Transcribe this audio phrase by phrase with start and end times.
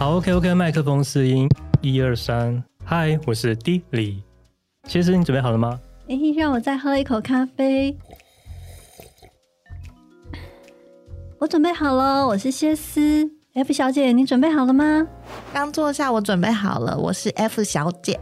[0.00, 1.46] 好，OK OK，麦克风试音，
[1.82, 4.22] 一二三，嗨，我是 D 李，
[4.84, 5.78] 其实你准备好了吗？
[6.08, 7.94] 哎，让我再喝一口咖啡。
[11.38, 15.06] 我准备好了，我是谢思，F 小姐，你准备好了吗？
[15.52, 18.18] 刚坐下，我准备好了，我是 F 小姐。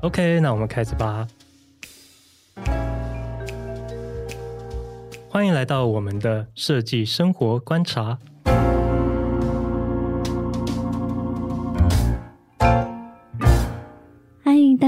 [0.00, 1.28] OK，那我们开始吧。
[5.28, 8.18] 欢迎来到我们的设计生活观察。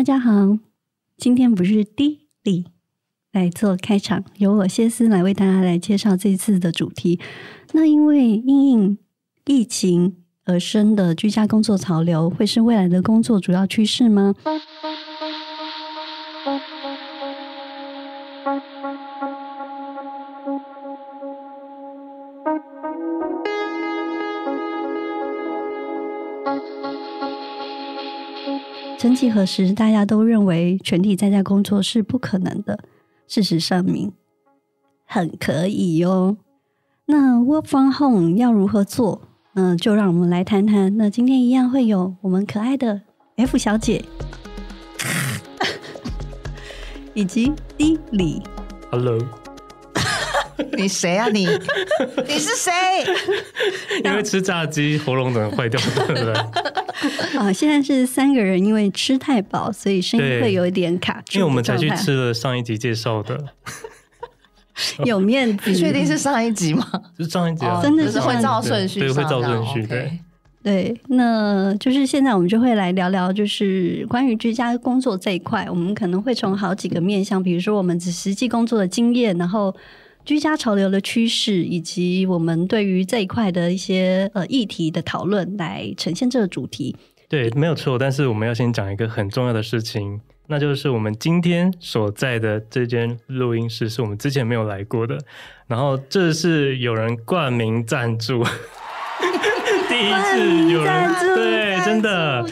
[0.04, 0.58] 家好，
[1.16, 2.66] 今天不是 D 里
[3.32, 7.18] 来做开场，由我谢思来为大家来介绍这次的主题。
[7.72, 8.98] 那因为因应
[9.46, 14.34] 疫情而生的居家工作潮流，会是未来的工作主要趋势吗？
[29.04, 32.78] 曾几何时，大家都认为全体在家工作是不可能的。
[33.28, 34.10] 事实上明，
[35.04, 36.38] 很可以哟。
[37.04, 39.20] 那 Work from home 要如何做？
[39.52, 40.96] 那就让我们来谈谈。
[40.96, 43.02] 那今天一样会有我们可爱的
[43.36, 44.02] F 小姐，
[47.12, 48.42] 以及 D 李。
[48.90, 49.18] Hello，
[50.78, 51.46] 你谁啊你？
[52.26, 52.72] 你是谁？
[54.02, 56.83] 因为吃炸鸡喉咙能坏掉了，对不对？
[57.38, 61.38] 啊，现在是三个人，因为吃太饱，所以声音会有一点卡住。
[61.38, 63.44] 因为我们才去吃了上一集介绍的，
[65.04, 65.70] 有面子。
[65.70, 66.86] 你确定是上一集吗？
[67.18, 69.86] 是上一集啊，真的是会照顺序，对，会照顺序。
[69.86, 70.18] 对，
[70.62, 79.74] 对，那就是现在我们就会来聊聊，就是关于居家工作这一块，我们可能会从好几个面向，比如说我们实际工作的经验，然后。
[80.24, 86.96] 居家潮流的趋势，以及我们对于这一块的一些呃议题的讨论，来呈现这个主题。
[87.28, 87.98] 对，没有错。
[87.98, 95.18] 但是我们要先讲一个很重要的事情，那就是我们今天所在的这间录音室是我们之前没有来过的。
[95.66, 98.44] 然后这是有人冠名赞助，
[99.88, 102.46] 第一次有人对，真的。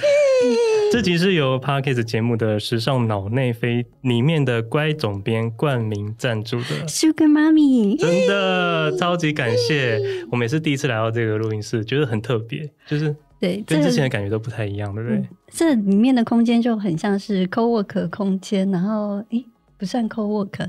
[0.93, 9.99] 这集是由 Parkes 节目的时尚脑内飞里面的乖总编冠名赞助的 Sugar Mommy，真的超级感谢！
[10.31, 15.27] 我们也是第一次来到这个录音室，觉得很特别，就是对，跟之前的感觉都不太一样，对不对？
[15.49, 19.47] 这里面的空间就很像是 co-work 空间，然后诶，
[19.79, 20.69] 不算 co-work，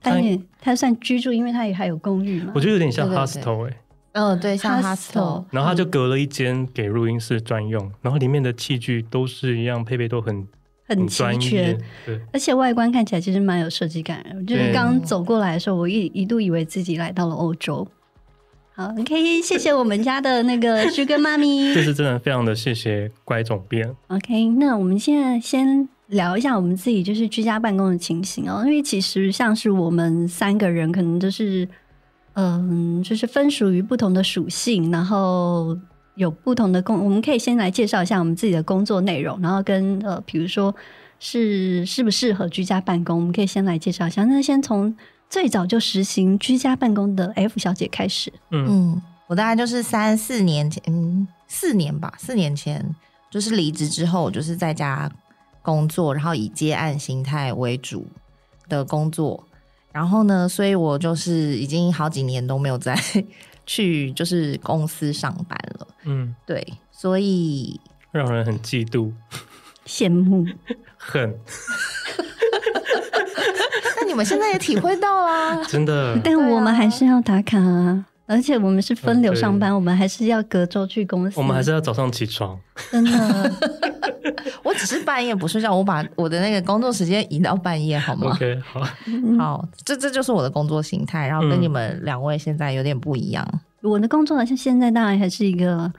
[0.00, 2.52] 它也它算居住，因为它也还有公寓嘛。
[2.54, 3.76] 我觉得有点像 hostel 哎。
[4.12, 10.46] 嗯，对，像 hostel，然后他就隔了一间给录音室专用，嗯，然后里面的器具都是一样，配备都很
[10.86, 14.44] 很齐全，对，而且外观看起来其实蛮有设计感的。
[14.44, 17.88] 就是刚走过来的时候，我一一度以为自己来到了欧洲。
[18.74, 23.96] 好，OK，谢谢我们家的那个 Sugar 妈咪，这是真的非常的谢谢乖总编。
[24.08, 31.66] OK，那我们现在先聊一下我们自己就是居家办公的情形哦，因为其实像是我们三个人，可能就是。
[32.34, 35.76] 嗯，就是分属于不同的属性，然后
[36.14, 37.04] 有不同的工。
[37.04, 40.74] 我们可以先来介绍一下我们自己的工作内容，然后跟呃，比如说
[41.18, 44.24] 是适不适合居家办公，我们可以先来介绍一下。
[44.24, 44.96] 那先从
[45.28, 48.32] 最早就实行居家办公的 F 小姐开始。
[48.50, 52.84] 嗯，我大概就是三四年前，嗯，四年吧，四年前
[53.30, 55.10] 就是离职之后，就是在家
[55.60, 58.06] 工作，然后以接案形态为主
[58.68, 59.44] 的工作。
[59.92, 62.96] 然后呢，所以我就是已经好几年都没有再
[63.66, 65.86] 去就是公司上班了。
[66.04, 67.78] 嗯，对，所以
[68.10, 69.12] 让人很嫉妒、
[69.86, 70.44] 羡慕、
[70.96, 71.32] 恨。
[73.96, 76.18] 那你们现在也体会到了，真的。
[76.24, 78.06] 但我们还是要打卡啊。
[78.32, 81.38] 而且我们是分流上班，嗯、我们还是要隔周去公司。
[81.38, 82.58] 我们还是要早上起床。
[82.90, 83.52] 真的，
[84.64, 88.80] 我只是半夜不睡觉，我把我的那个工作时间移到半夜，好吗？OK，好，
[89.38, 93.46] 好，这这就是我的工作形态，然后跟你们两位现在有点不一样。
[93.82, 95.92] 嗯、我的工作好像现在当然还是一个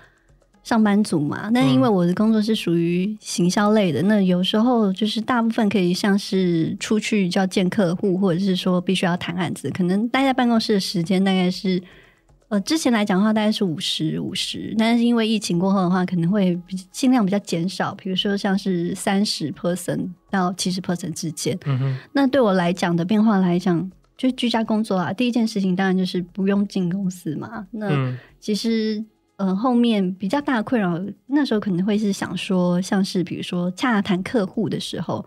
[0.64, 11.80] 上班族嘛，那因为我的工作是属于行销类的，那有时候就是大部分可以像是出去就要见客户，或者是说必须要谈案子，可能待在办公室的时间大概是。
[12.54, 16.56] 呃，之前来讲的话，大概是五十五十，但是因为疫情过后的话，可能会
[16.92, 21.58] 尽量比较减少，比如说像是三十 percent 到七十 percent 之间。
[21.66, 27.66] 嗯哼，那对我来讲的变化来讲，就是居家工作啊，第一件事情当然就是不用进公司嘛。
[27.72, 29.04] 那其实
[29.38, 35.26] 呃，后面比较大的困扰，那时候可能会是想说，像是比如说洽谈客户的时候，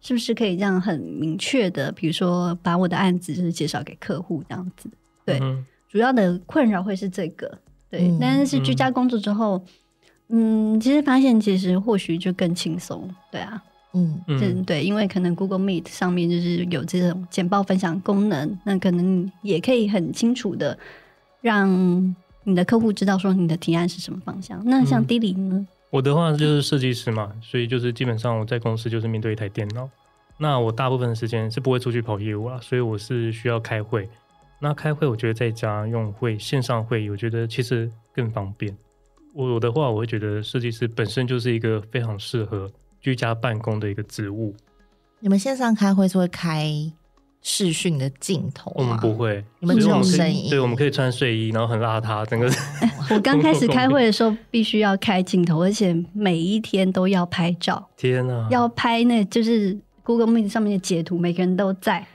[0.00, 4.90] 是不是可以这样很明确的，比如说把我的案子就是介绍给客户这样子，
[5.24, 5.38] 对。
[5.40, 7.58] 嗯主要的困扰会是这个，
[7.90, 9.64] 对，嗯、但是居家工作之后，
[10.28, 13.62] 嗯，其实发现其实或许就更轻松，对啊，
[13.94, 20.76] 嗯嗯，对，因为可能 Google Meet 上面就是有这种简报分享功能，那可能也可以很清楚的
[21.40, 24.60] 让你的客户知道说你的提案是什么方向。
[24.64, 25.56] 那像 Dilly 呢？
[25.56, 29.88] 嗯，我的话就是设计师嘛，所以就是基本上我在公司就是面对一台电脑，
[30.36, 34.08] 那我大部分的时间是不会出去跑业务啊，所以我是需要开会。
[34.60, 38.76] 那开会我觉得在家用会线上会议，我觉得其实更方便。
[39.34, 42.70] 我的话，我会觉得设计师本身就是一个非常适合
[43.00, 44.54] 居家办公的一个职务。
[45.20, 46.70] 你们线上开会是会开
[47.42, 48.76] 视讯的镜头吗？
[48.78, 50.48] 我们不会，你们只有声音。
[50.48, 52.50] 对，我们可以穿睡衣，然后很邋遢，整个。
[53.14, 57.86] 我刚开始开会的时候，必须要开镜头，而且每一天都要拍照。
[57.96, 58.48] 天哪！
[58.50, 62.06] 要拍那就是 Google Meet 上面的截图，每个人都在，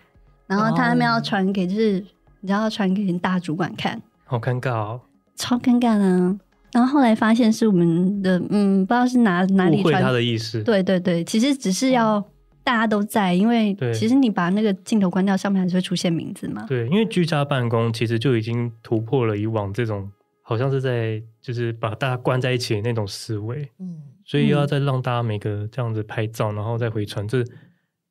[0.48, 2.08] 然后他们要传给，就是、oh.
[2.42, 5.02] 你知道要传给大主管看，好尴尬哦，
[5.36, 6.40] 超尴尬啊。
[6.74, 10.64] 然后后来发现是我们的，嗯，不知道是哪哪里传他的意思。
[10.64, 12.24] 对对对，其实只是要
[12.64, 16.66] 大家都在，因为其实你把那个镜头关掉，上面还是会出现名字嘛。
[16.70, 20.10] 对，因为居家办公其实就已经突破了以往这种
[20.42, 23.70] 好像是在就是把大家关在一起的那种思维。
[23.80, 27.44] 嗯，所以又要再让大家每个这样子拍照，然后再回传，这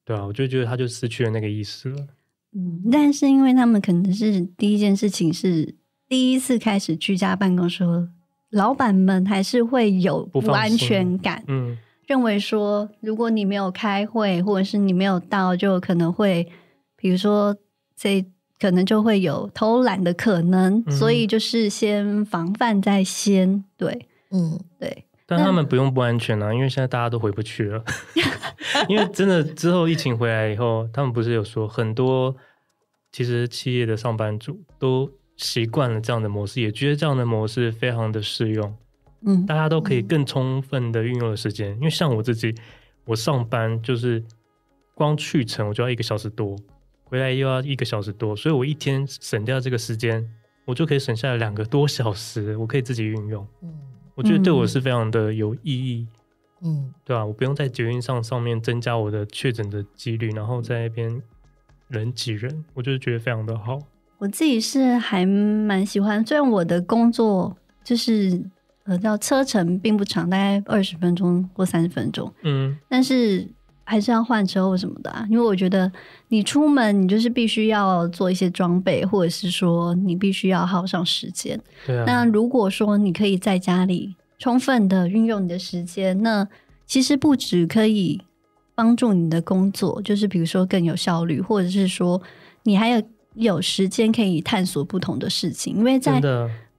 [0.04, 1.96] 对啊，我就觉得他就失去了那个意思了。
[2.54, 5.74] 嗯，但是因为他们可能是第一件事情是
[6.08, 8.08] 第一次开始居家办公时候。
[8.50, 16.44] 老板们还是会有不安全感，嗯，认为说如果你没有开会，或者是你没有到，就可能会，
[16.96, 17.56] 比如说
[17.96, 18.26] 这
[18.58, 25.04] 可能就会有偷懒的可能，嗯，所以就是先防范在先，对，嗯，对。
[25.30, 27.82] 但他们不用不安全啊，因为现在大家都回不去了，
[28.90, 32.36] 因为真的之后疫情回来以后，他们不是有说很多
[33.12, 35.10] 其实企业的上班族都。
[35.42, 38.76] 习惯了这样的模式，也觉得这样的模式非常的适用。
[39.24, 41.74] 嗯，大家都可以更充分的运用的时间。
[41.76, 42.54] 因为像我自己，
[43.06, 44.22] 我上班就是
[44.94, 46.54] 光去程我就要一个小时多，
[47.04, 50.22] 回来又要一个小时多，所以我一天省掉这个时间，
[50.66, 53.48] 我就可以省下来两个多小时，我可以自己运用。
[53.62, 53.72] 嗯，
[54.20, 56.06] 我觉得对我是非常的有意义。
[56.62, 57.24] 嗯，对吧？
[57.24, 61.22] 我不用在捷运上上面增加我的确诊的几率，然后在那边
[61.88, 63.78] 人挤人，我就是觉得非常的好。
[64.18, 68.38] 我自己是还蛮喜欢，虽然我的工作就是
[68.84, 73.48] 呃叫车程并不长，大概二十分钟或三十分钟，嗯，但是
[73.90, 75.90] 还是要换车或什么的啊，因为我觉得
[76.28, 81.60] 你出门你就是必须要做一些装备，或者是说你必须要耗上时间。
[81.86, 82.04] 对啊。
[82.06, 86.46] 那如果说你可以在家里充分的运用你的时间，那
[86.86, 88.22] 其实不止可以
[88.74, 92.22] 帮助你的工作，就是比如说更有效率，或者是说
[92.62, 93.02] 你还有。
[93.34, 96.20] 有时间可以探索不同的事情，因为在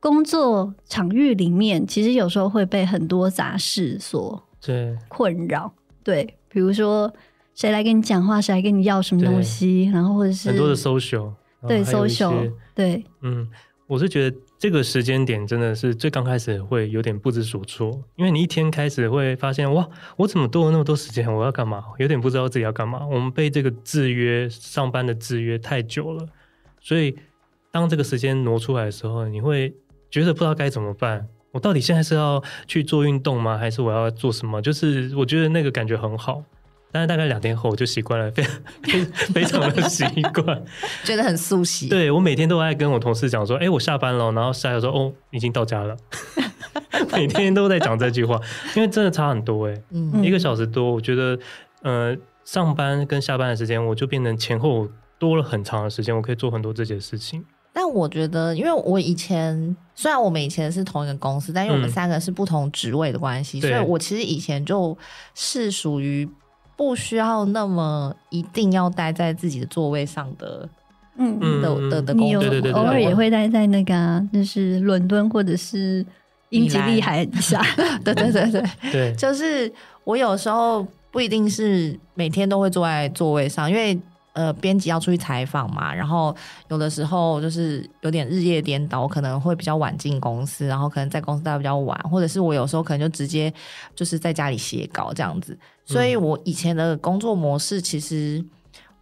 [0.01, 4.43] 工作场域里面，其实有时候会被很多杂事所
[5.07, 5.73] 困扰。
[6.03, 7.11] 对，比如说
[7.55, 11.31] 谁来跟你讲话，谁来跟你要什么东西，然后或者是很多的 social，
[11.67, 13.47] 对 social，对，嗯，
[13.87, 19.87] 我是觉得这个时间点真的是最刚开始会有点不知所措，因为你一天开始会发现，哇，
[20.17, 21.33] 我怎么多了那么多时间？
[21.33, 21.83] 我要干嘛？
[21.97, 23.05] 有点不知道自己要干嘛。
[23.07, 26.25] 我们被这个制约，上班的制约太久了。
[26.79, 27.15] 所以，
[27.71, 29.73] 当这个时间挪出来的时候，你会
[30.09, 31.27] 觉得不知道该怎么办。
[31.51, 33.57] 我到底现在是要去做运动吗？
[33.57, 34.61] 还是我要做什么？
[34.61, 36.43] 就是我觉得那个感觉很好，
[36.91, 38.61] 但是大概两天后我就习惯了，非常
[39.33, 40.03] 非常的习
[40.33, 40.63] 惯，
[41.03, 41.89] 觉得很熟悉。
[41.89, 45.95] 对，我每天都爱跟我同事讲说：“哎，我下班了。”然后下来说：“哦，已经到家了。”
[47.13, 48.39] 每天都在讲这句话，
[48.75, 51.37] 因为真的差很多哎，嗯，一个小时多，我觉得
[51.81, 52.15] 呃，
[52.45, 54.87] 上班跟下班的时间我就变成前后。
[55.21, 57.45] 多了很长的时间，我可以做很多自己的事情。
[57.73, 64.97] 但我觉得，因为我以前虽然我们以前是同一个公司，但因为我们三个是不同职位的关系，嗯，所以我其实以前就
[65.33, 66.29] 是属于
[66.75, 70.67] 不需要那么一定要待在自己的座位上的，
[71.17, 72.41] 嗯的的的工作。
[72.41, 76.05] 对对，偶尔也会待在那个，啊，就是伦敦或者是
[76.49, 77.61] 英吉利海峡。
[78.03, 79.71] 对对对对 对，就是
[80.03, 83.97] 我有时候不一定是每天都会坐在座位上，因为。
[84.33, 86.33] 呃，编辑要出去采访嘛，然后
[86.69, 93.53] 有的时候就是有点日夜颠倒，我可能会比较晚进公司，然后可能在公司待比较晚，或者是我有时候可能就直接
[93.93, 95.57] 就是在家里写稿这样子。
[95.83, 98.41] 所以我以前的工作模式，其实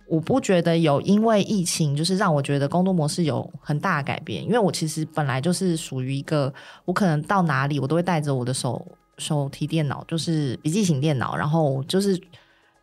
[0.07, 6.51] 我不觉得有因为疫情就是让我觉得工作模式有很大的改变，因为我其实本来就是属于一个，
[6.85, 8.83] 我可能到哪里我都会带着我的手
[9.19, 12.19] 手提电脑，就是笔记型电脑，然后就是。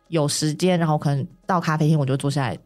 [0.09, 2.57] 有时间，然后可能到咖啡厅，我就坐下来，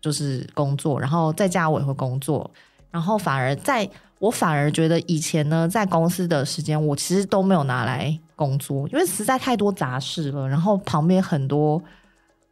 [0.00, 1.00] 就是工作。
[1.00, 2.50] 然后在家我也会工作。
[2.90, 10.48] 然后反而在我反而觉得以前呢，在公司的时间，我其实都没有拿来工作，因为实在太多杂事了。
[10.48, 11.82] 然后旁边很多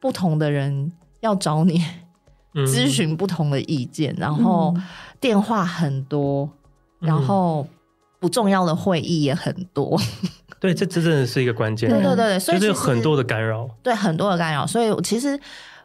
[0.00, 1.84] 不同的人要找你
[2.66, 4.74] 咨询不同的意见，嗯、然后
[5.20, 6.48] 电话很多，
[7.00, 7.66] 嗯、然后
[8.18, 10.00] 不重要的会议也很多。
[10.60, 11.88] 对，这这真的是一个关键。
[11.88, 13.68] 对对对，所以就是有很多的干扰。
[13.82, 14.66] 对，很多的干扰。
[14.66, 15.38] 所以其实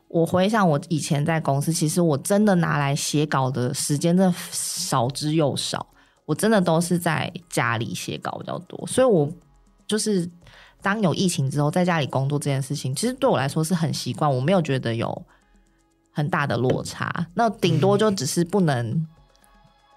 [0.07, 5.85] 我回想我以前在公司，其实我真的拿来写稿的时间真的少之又少。
[6.25, 9.29] 我真的都是在家里写稿比较多，所以我
[9.85, 10.27] 就是
[10.81, 15.21] 当有疫情之后，在家里工作这件事情，其实对我来说是很习惯，我没有觉得有
[16.13, 17.27] 很大的落差。
[17.35, 19.07] 那顶多就只是不能、嗯、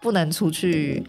[0.03, 1.07] 不能出去。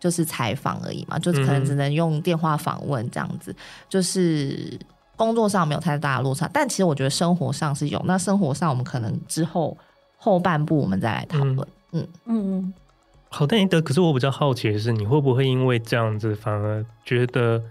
[0.00, 3.56] 就是采访而已嘛，就是可能只能用电话访问这样子，嗯、
[3.88, 4.76] 就是
[5.14, 8.02] 工作上没有太大的落差，但其实我觉得生活上是有。
[8.06, 9.76] 那生活上我们可能之后
[10.16, 11.58] 后半部我们再来讨论。
[11.92, 12.74] 嗯嗯嗯。
[13.28, 17.62] 好，但你的可是我比较好奇的是，你会不会因为这样子反而觉得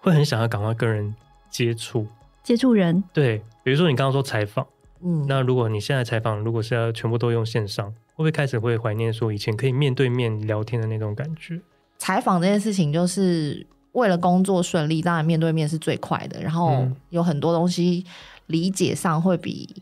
[0.00, 1.14] 会很想要赶快跟人
[1.50, 2.06] 接触
[2.42, 3.02] 接触人？
[3.12, 4.66] 对，比如说你刚刚说采访，
[5.02, 11.60] 嗯，那如果你现在采访，如果是要全部都用线上，会不会开始会怀念说以前可以面对面聊天的那种感觉？
[12.02, 16.42] 采访这件事情，就是为了工作顺利，当然面对面是最快的。
[16.42, 18.04] 然后有很多东西
[18.48, 19.72] 理解上会比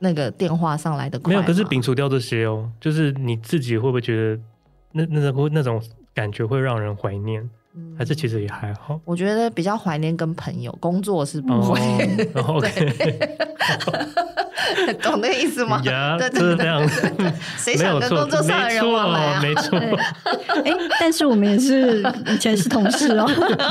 [0.00, 1.32] 那个电话上来的快。
[1.32, 4.38] 没有，可是摒除掉这些哦，就是你自己会不会觉得
[4.92, 7.48] 那那种那种感觉会让人怀念？
[7.74, 9.00] 嗯，还是其实也还好？
[9.06, 11.80] 我觉得比较怀念跟朋友工作是不会。
[12.34, 13.38] 哦、 对。
[15.02, 15.80] 懂那意思吗？
[15.84, 16.66] 呀，对对对，
[17.56, 19.40] 谁想跟工作上的人往来啊？
[19.42, 19.78] 没错。
[19.78, 23.26] 哎，但是我们也是以前是同事哦。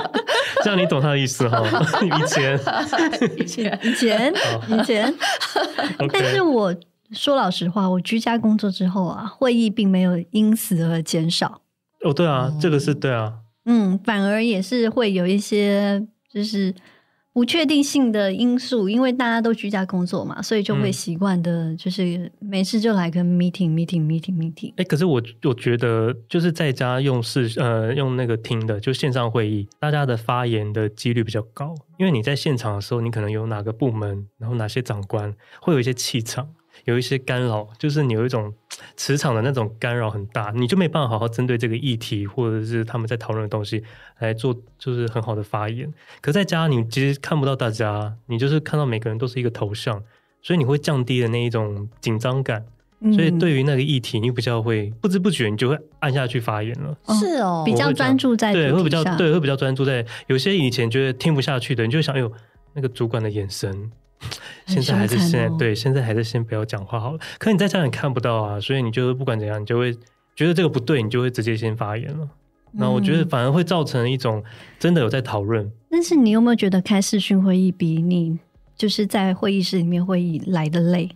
[0.64, 1.62] 这样你懂他的意思哈？
[2.02, 2.60] 以前，
[3.38, 4.34] 以前，以前，
[4.70, 5.14] 以前。
[6.12, 6.76] 但是我
[7.12, 11.62] 说老实话，我居家工作之后啊，会议并没有因此而减少。
[12.04, 13.34] 哦，对啊，这个是对啊。
[13.66, 16.74] 嗯，反而也是会有一些，就是。
[17.34, 24.72] 不确定性的因素，因为大家都居家工作嘛，所以就会习惯的，就是没事就来个 meeting，meeting，meeting，meeting。
[24.72, 36.50] 哎、欸，可是我我觉得，就是在家用视呃用那个听的，就线上会议，大家的发言的几率比较高，因为你在现场的时候，你可能有哪个部门，然后哪些长官会有一些气场。
[36.86, 38.52] 有一些干扰，就是你有一种
[38.96, 43.84] 磁场的那种干扰很大，你就没办法好好针对这个议题，或者是他们在讨论的东西
[44.20, 45.92] 来做，就是很好的发言。
[46.22, 50.04] 可在家，你其实看不到大家，你就是看到每个人都是一个头像，
[50.42, 52.66] 所以你会降低的那一种紧张感。
[53.04, 56.96] 嗯、所以对于那个议题，你比较会不知不觉你就会按下去发言了。
[57.20, 62.32] 是哦，比较专注在对，会比较对，会比较专注在有些以前觉得听不下去的，你就想，哎呦，
[62.74, 63.92] 那个主管的眼神。
[64.68, 67.20] 现在还是现在、哦、对，现在还是先不要讲话好了。
[67.38, 69.94] 可你在家里看不到啊，所以你就是不管怎样，你就会
[70.36, 72.30] 觉得这个不对，你就会直接先发言了。
[72.74, 74.42] 那、嗯、我觉得反而会造成一种
[74.80, 75.70] 真的有在讨论。
[75.90, 78.40] 但是你有没有觉得开视讯会议比你
[78.78, 81.10] 就是在会议室里面会议来的累？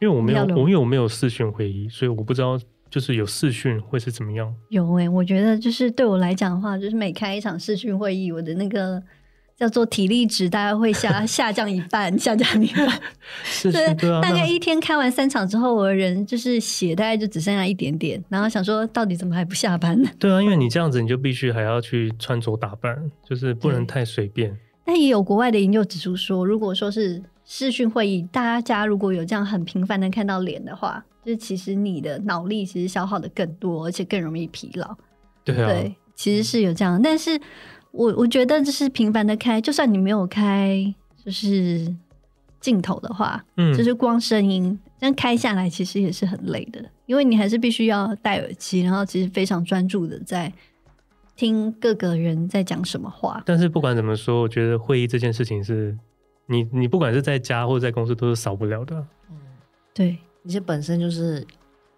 [0.00, 4.52] 因为我没有，我因为我没有视讯会议，所以我不知道就是有视讯会是怎么样。
[4.70, 9.00] 有诶、欸，我觉得就是对我来讲的话，就是每开一场视讯会议，我的那个。
[9.60, 12.88] 叫做体力值，大概会下 下降一半，下降一半。
[13.44, 14.22] 是，是，对啊。
[14.22, 20.08] 大概一天开完三场之后，我的人就是血大概就只剩下一点点，然后想说，到底怎么还不下班呢？
[20.18, 24.58] 对啊，因为你这样子，你就必须还要去穿着打扮，就是不能太随便。
[24.82, 34.96] 但也有国外的研究指出说，如果说是视讯会议，大家如果有这样很频繁的看到脸的话，就是其实你的脑力其实消耗的更多，而且更容易疲劳。
[35.44, 37.38] 对啊，对，其实是有这样，但是。
[37.92, 40.94] 我我觉得就是频繁的开，就算你没有开
[41.24, 41.94] 就是
[42.60, 50.52] 镜头的话，嗯，就是光声音，这样开下来其实也是很累的，因为你还是必须要戴耳机，然后其实非常专注的在
[51.36, 53.42] 听各个人在讲什么话。
[53.44, 55.96] 但是不管怎么说，我觉得会议这件事情是
[56.46, 58.96] 你你不管是在家或者在公司都是少不了的。
[59.30, 59.36] 嗯，
[59.92, 61.46] 对，你这本身就是。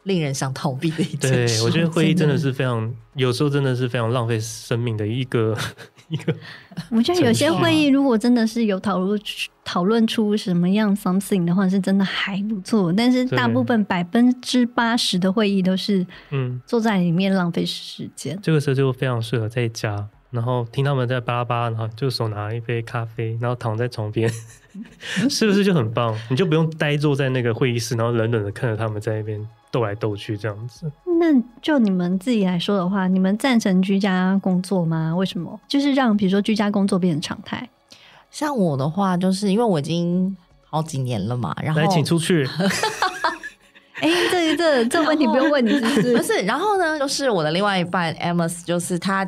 [0.04, 1.58] 令人想逃避的一件事。
[1.58, 5.56] 对，我觉得会议真的是非常，有时候真的是非常浪费生命的一个
[6.08, 6.34] 一个。
[6.90, 9.20] 我觉得有些会议如果真的是有讨论
[9.64, 12.92] 讨论出什么样 something 的话，是真的还不错。
[12.92, 18.38] 但是大部分百分之八十的会议都是嗯坐在里面浪费时间。
[18.42, 24.28] 这个时候就非常适合在家，然后听他们在巴拉巴拉，然后就手拿一杯咖啡，然后躺在床边，
[25.30, 26.18] 是不是就很棒？
[26.28, 29.46] 你就不用呆坐在那个会议室，然后冷冷的看着他们在那边。
[29.72, 35.16] 斗来斗去这样子，那就你们自己来说的话，你们赞成居家工作吗？
[35.16, 35.58] 为什么？
[35.66, 37.68] 就是让比如说居家工作变成常态。
[38.30, 40.36] 像我的话，就是因为我已经
[40.68, 42.46] 好几年了嘛，然后来请出去。
[43.94, 46.16] 哎、欸，这这这问题不用问你是不是？
[46.16, 49.26] 不是，然后呢，就是我的另外一半 Amos，就是他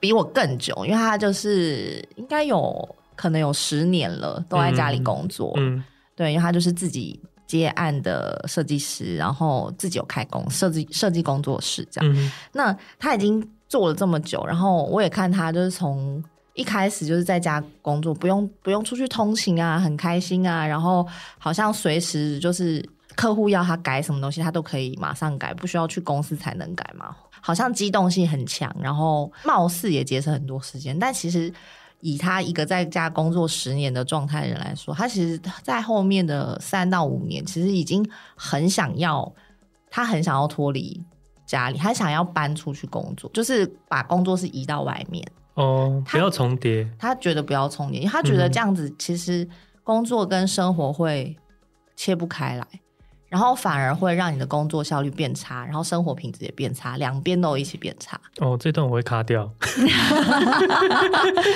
[0.00, 5.52] 比我更久，因为他就是应该有可能有十年了，都在家里工作。
[5.56, 5.82] 嗯，
[6.16, 12.14] 对，因为他就是自己接案的设计师，然后自己有开工设计设计工作室这样。
[12.16, 16.22] 嗯、那他已经做了这么久，然后我也看他就是从。
[16.58, 20.66] 一开始就是在家工作，不用不用出去通勤啊，很开心啊。
[20.66, 22.82] 然后好像随时就是
[23.14, 27.14] 客户要他改什么东西，他都可以马上改，不需要去公司才能改嘛。
[27.42, 30.98] 好像机动性很强，然后貌似也节省很多时间。
[30.98, 31.52] 但其实
[32.00, 39.32] 以他一个在家工作十年的状态人来说，他其实在后面的三到五年，其实已经很想要，
[39.90, 41.02] 他很想要脱离
[41.46, 45.26] 家里，他想要搬出去工作，就是把工作室移到外面。
[45.54, 46.86] 哦，不要重叠。
[46.98, 49.48] 他觉得不要重叠，因为他觉得这样子其实
[49.82, 51.34] 工作跟生活会
[51.96, 52.66] 切不开来，
[53.36, 58.18] 然后反而会让你的工作效率变差，然后生活品质也变差，两边都一起变差。
[58.38, 59.46] 哦，这段我会卡掉，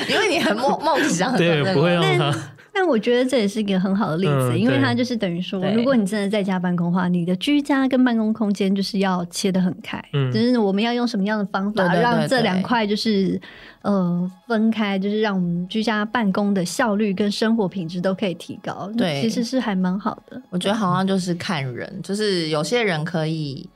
[0.06, 2.34] 因为你很梦梦想，对，不会让他。
[2.72, 10.02] 但我觉得这也是一个很好的例子，嗯、因为它就是等于说，如果你真的在家办公的话，你的居家跟办公空间就是要切得很开。
[10.12, 13.40] 嗯，就是我们要用什么样的方法让这两块就是
[13.82, 18.90] 呃分开，就是让我们居家办公的效率跟生活品质都可以提高。
[18.96, 20.40] 对，其实是还蛮好的。
[20.50, 23.68] 我觉得好像就是看人，就是有些人可以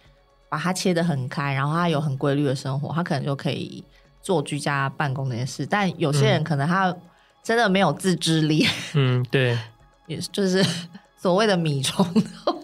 [0.48, 3.82] 把它切得很开，然后他有很规律的生活，他可能就可以
[4.22, 5.66] 做居家办公那些事。
[5.66, 6.90] 但有些人可能他。
[6.90, 7.00] 嗯
[7.44, 9.56] 真的没有自制力，嗯，对，
[10.08, 10.64] 也就是
[11.20, 12.04] 所谓的米虫，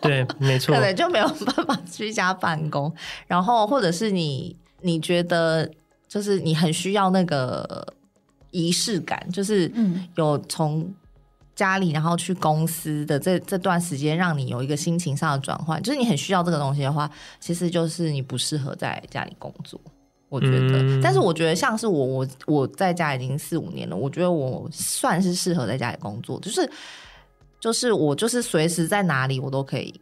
[0.03, 2.93] 对，没错，可能就没有办法居家办公。
[3.27, 5.71] 然后，或者是你你觉得，
[6.09, 7.87] 就是你很需要那个
[8.51, 9.71] 仪式感，就是
[10.17, 10.93] 有从
[11.55, 15.83] 家里然后去公司的这这段时间，让你有一个心情上的转换。
[15.83, 19.79] 就是你很需要这个东西的话，其实就是你不适合在家里工作。
[20.31, 26.71] 我觉得，嗯、但是我觉得像是我我我在家已经四五年了，我觉得我算是适合在家里工作，就是
[27.59, 29.93] 就是我就是随时在哪里我都可以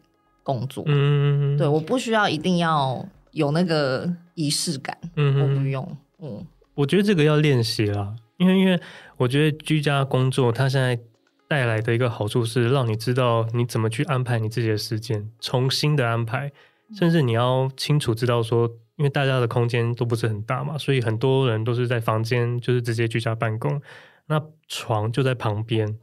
[0.42, 8.78] 工作，嗯，对，我不需要一定要有那个仪式感，嗯，我不用，嗯，我觉得这个要练习啦，因为因为
[9.16, 11.00] 我觉得居家工作它现在
[11.48, 16.52] 带来的一个好处是让你知道你怎么去安排你自己的时间，重新的安排，
[16.94, 18.70] 甚至你要清楚知道说。
[18.98, 23.80] 因为大家的空间都不是很大嘛，所以很多人都是在房间，就是直接居家办公。
[24.26, 25.96] 那床就在旁边，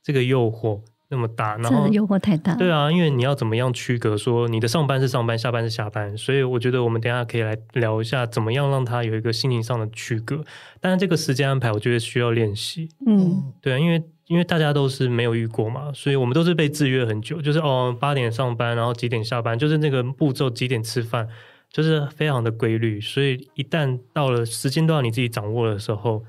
[0.00, 2.54] 这个诱惑那么大，然后诱惑太大。
[2.54, 6.16] 对啊，因为你要怎么样区隔说你的上班是上班，下班是下班？
[6.16, 10.44] 所以我觉得我们等一下可以来聊一下，怎么样让他有一个心灵上的区隔。
[10.80, 12.88] 但是这个时间安排，我觉得需要练习。
[13.04, 21.28] 嗯，对啊，因为因为大家都是没有遇过嘛，所以我们都是被制约很久，就是哦八点上班，然后几点下班，就是那个步骤几点吃饭。
[21.76, 26.24] 就是非常的规律，所以一旦到了时间段你自己掌握的时候，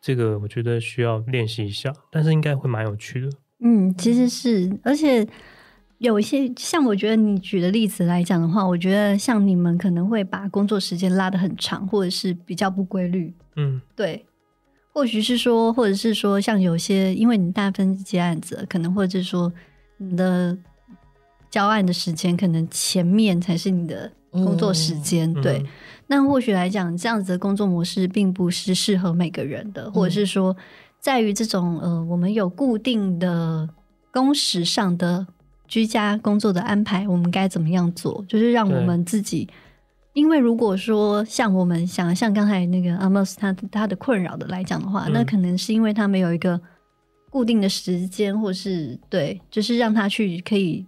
[0.00, 3.28] 这个我觉得需要练习一下，但是应该会蛮有趣的。
[3.58, 5.26] 嗯，其实是，而且
[5.98, 13.34] 有一些像我觉得你举的例子来讲的话，我觉得像你们可能会把工作时间拉得很长，或者是比较不规律。
[13.56, 14.24] 嗯，对，
[14.92, 19.52] 或许是说，或者是说，像有些因为你大部分接案子，可能或者是说
[19.96, 20.56] 你的
[21.50, 24.12] 交案的时间，可能前面才是你的。
[24.34, 25.64] 工作时间、嗯、对，
[26.08, 30.56] 那或许来讲，这样子的工作模式并不是适合每个人的，嗯、或者是说，
[30.98, 33.68] 在于这种呃，我们有固定的
[34.12, 35.24] 工时上的
[35.68, 38.24] 居家工作的安排，我们该怎么样做？
[38.26, 39.48] 就是让我们自己，
[40.14, 46.60] 因为如果说像我们想像刚才那个 Amos 他他的困扰的来讲的话，嗯、那可能是因为他没有一个
[47.30, 50.84] 固定的时间，或是对，就是让他去可以。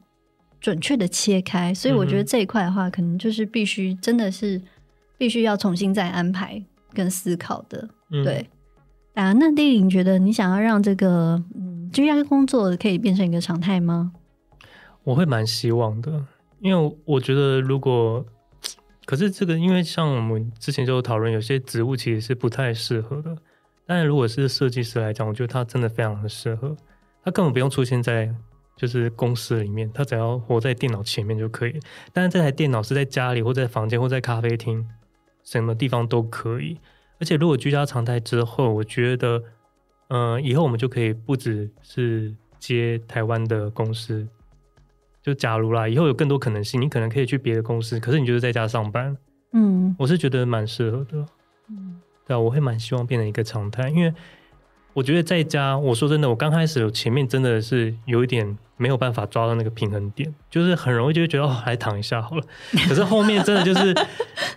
[0.61, 4.61] 准确的切开，所以我觉得这一块的话，可能就是必须真的是
[5.17, 6.61] 必须要重新再安排
[6.93, 7.89] 跟思考的。
[8.11, 8.47] 嗯、对
[9.15, 14.13] 啊，那丁玲觉得你想要让这个嗯居家工作可以变成一个常态吗？
[15.05, 16.25] 我会蛮希望的，
[16.59, 18.25] 因为我觉得如果
[19.05, 23.37] 可是这个，因为像我们之前就有讨论，有些植物其实是不太适合的。
[23.87, 26.77] 但如果是设计师来讲，我觉得他真的非常的适合，
[27.23, 28.35] 他根本不用出现在。
[28.77, 31.81] 就是公司里面，他只要活在电脑前面就可以。
[32.13, 34.87] 但是这台电脑是在家里，或在房间，或在咖啡厅，
[35.43, 36.79] 什么地方都可以。
[37.19, 39.43] 而且如果居家常态之后，我觉得，
[40.09, 44.29] 嗯、呃，以后我们就可以不只是接台湾的公司。
[45.23, 49.17] 就假如啦，以后有更多可能性，你可能可以去别的公司，可是你就是在家上班。
[49.53, 51.27] 嗯，我是觉得蛮适合的。
[51.71, 54.13] 嗯，对啊，我会蛮希望变成一个常态，因为。
[54.97, 62.43] 我觉得在家，我说真的，我刚开始前面真的是有一点没有办法抓到那个平衡点，就是很容易就会觉得哦，来躺一下好了。
[62.89, 63.95] 可是后面真的就是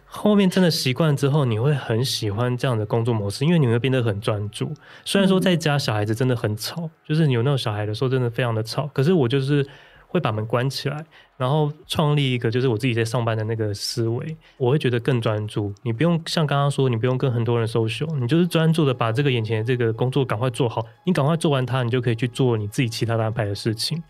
[0.06, 4.71] 后面真的习惯之后，你会很喜欢这样的工作模式，因为你会变得很专注。
[5.04, 9.67] 虽然说在家小孩子真的很吵，就是你有那种小孩的时候真的非常的吵，可是我就是。
[10.12, 11.06] 会把门关起来，
[11.38, 15.72] 然后创立一个就是我自己在上班的那个思维，我会觉得更专注。
[15.84, 20.84] 你不用像刚刚说，你不用跟很多人 social，你就是专注的把这个眼前的这个工作赶快做好。
[21.06, 24.02] 你赶快做完它，你就可以去做你自己其他的安排的事情。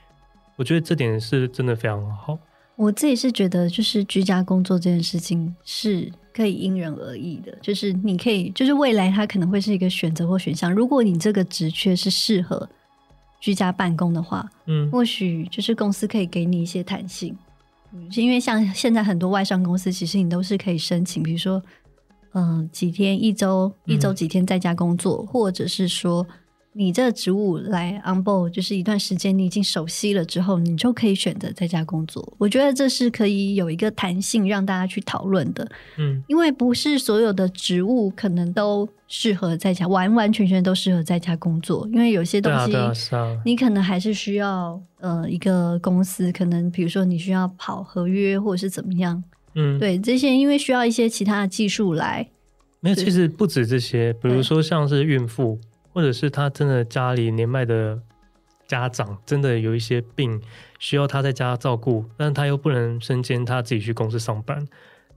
[0.56, 2.40] 我觉得这点是真的非常好。
[2.78, 10.74] 我自己是觉得，就是居家工作这件事情是可以因人而异的，就是你可以，就是未来它可能会是一个选择或选项。
[10.74, 12.70] 如果你这个职缺是适合。
[13.40, 17.36] 居家办公的话，嗯，或许就是公司可以给你一些弹性，
[17.94, 21.62] 嗯，因为像现在很多外商公司，其实你都是可以申请，比如说，
[22.34, 26.26] 嗯、呃，几天一周，一周几天在家工作，嗯、或者是说。
[26.80, 32.34] 你这个职务来 on board 就是一段时间，你已经熟悉了之后，你就可以选择在家工作。
[32.38, 41.86] 我觉得这是可以有一个弹性让大家去讨论的，嗯，因为不是所有的职务可能都适合在家，完完全全都适合在家工作。
[41.92, 42.72] 因为有些东西，
[43.44, 49.22] 你可能还是需要呃一个公司，可能比如说你需要跑合约或者是怎么样，
[49.56, 52.30] 嗯，对这些，因为需要一些其他的技术来。
[52.80, 55.60] 没有，其实不止这些，比如说像是孕妇。
[55.94, 58.00] 或者是他真的家里年迈的
[58.68, 60.40] 家长，真的有一些病
[60.78, 64.64] 需要他在家照顾，但他又不能身兼他自己去公司上班，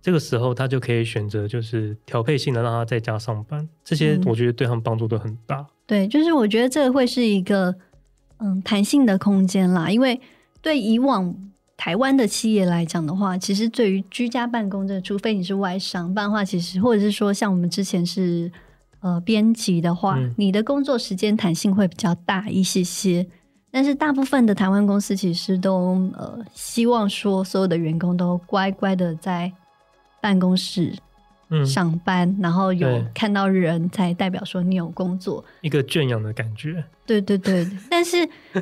[0.00, 5.58] 这个时候他就可以选择就是调配性的让他在家上班，这些我觉得对他们帮助都很大。
[5.58, 5.66] 嗯。
[5.86, 7.74] 对，就是我觉得这个会是一个
[8.38, 10.18] 嗯弹性的空间啦，因为
[10.62, 11.34] 对以往
[11.76, 18.50] 台湾的企业来讲的话，其实对于居家办公这，除非你是外商，不然的话，其实或者是说像我们之前是。
[19.02, 23.26] 呃，编辑的话，嗯，你的工作时间弹性会比较大一些些，
[23.68, 29.52] 但是大部分的台湾公司其实都呃希望说所有的员工都乖乖的在
[30.20, 30.94] 办公室
[31.66, 36.84] 上班，嗯，然后有看到人才代表说你有工作，一个圈养的感觉。
[37.04, 38.16] 对对对，但是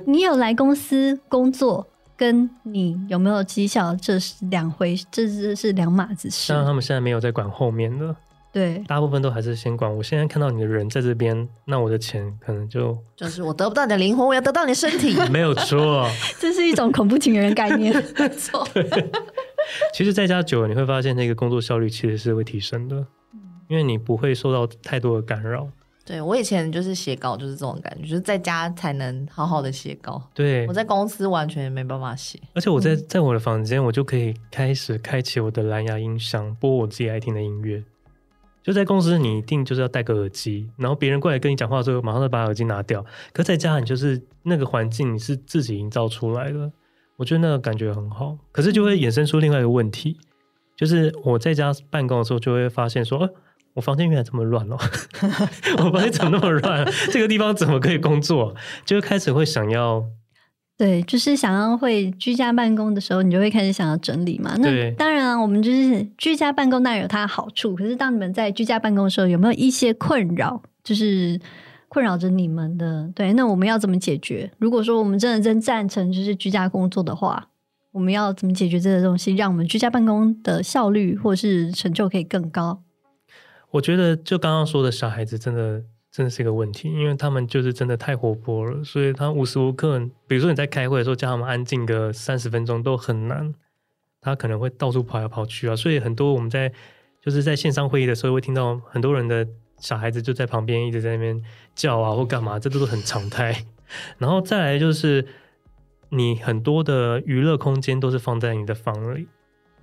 [0.06, 6.50] 你有来公司工作，跟你有没有绩效，这是两回，这是是两码子事。
[6.50, 8.16] 当然，他们现在没有在管后面的。
[8.52, 9.94] 对，大部分都还是先管。
[9.96, 15.16] 我现在看到你的人在这边，那我的钱可能就就是我得不到你的灵魂，我要得到你的身体。
[15.30, 16.08] 没有错，
[16.40, 17.94] 这是一种恐怖情人概念。
[18.18, 18.66] 没错。
[19.94, 23.06] 其实在家久了，你会发现那个工作效率其实是会提升的，
[23.68, 25.68] 因为你不会受到太多的干扰。
[26.04, 30.20] 对，我以前就是写稿，就是这种感觉，就是在家才能好好的写稿。
[30.34, 32.40] 对，我在公司完全没办法写。
[32.54, 37.84] 而且我在在我的房间，我就可以开始开启我的蓝牙音响，播我自己爱听的音乐。
[38.62, 43.04] 就在公司，你一定就是要戴个耳机，然后别人过来跟你讲话的时候，马上就把耳机拿掉。
[43.32, 46.70] 可在家，你就是那个环境，你是自己营造出来的，
[47.16, 48.36] 我觉得那个感觉很好。
[48.52, 50.18] 可是就会衍生出另外一个问题，
[50.76, 53.30] 就是我在家办公的时候，就会发现说，呃，
[53.74, 54.76] 我房间原来这么乱哦，
[55.78, 56.86] 我房间怎么那么乱？
[57.10, 58.54] 这个地方怎么可以工作？
[58.84, 60.04] 就会开始会想要。
[60.80, 64.56] 对，就是想要会居家办公的时候，你就会开始想要整理嘛。
[64.56, 67.74] 那当然啊，我们就是居家办公当然有它的好处。
[67.74, 71.38] 可是当你们在居家办公的时候，有没有一些困扰，就是
[71.88, 73.06] 困扰着你们的？
[73.14, 74.50] 对，那我们要怎么解决？
[74.56, 77.48] 如果说我们真的真赞成就是居家工作的话，
[77.92, 82.82] 我们要怎么解决这个东西，让我们居家办公的效率或是成就可以更高？
[83.72, 85.82] 我觉得就刚刚说的小孩子真的。
[86.12, 93.54] 真的是一个问题，因为他们就是真的太活泼了，所以他无时无刻，比如说你在开会的时候叫他们安静个三十分钟都很难，
[94.20, 95.76] 他可能会到处跑来跑去啊。
[95.76, 96.72] 所以很多我们在
[97.20, 99.46] 就是在线上会议的时候会听到很多人的
[99.78, 101.40] 小孩子就在旁边一直在那边
[101.74, 103.64] 叫啊或干嘛，这都是很常态。
[104.18, 105.24] 然后再来就是
[106.08, 109.28] 你很多的娱乐空间都是放在你的房里。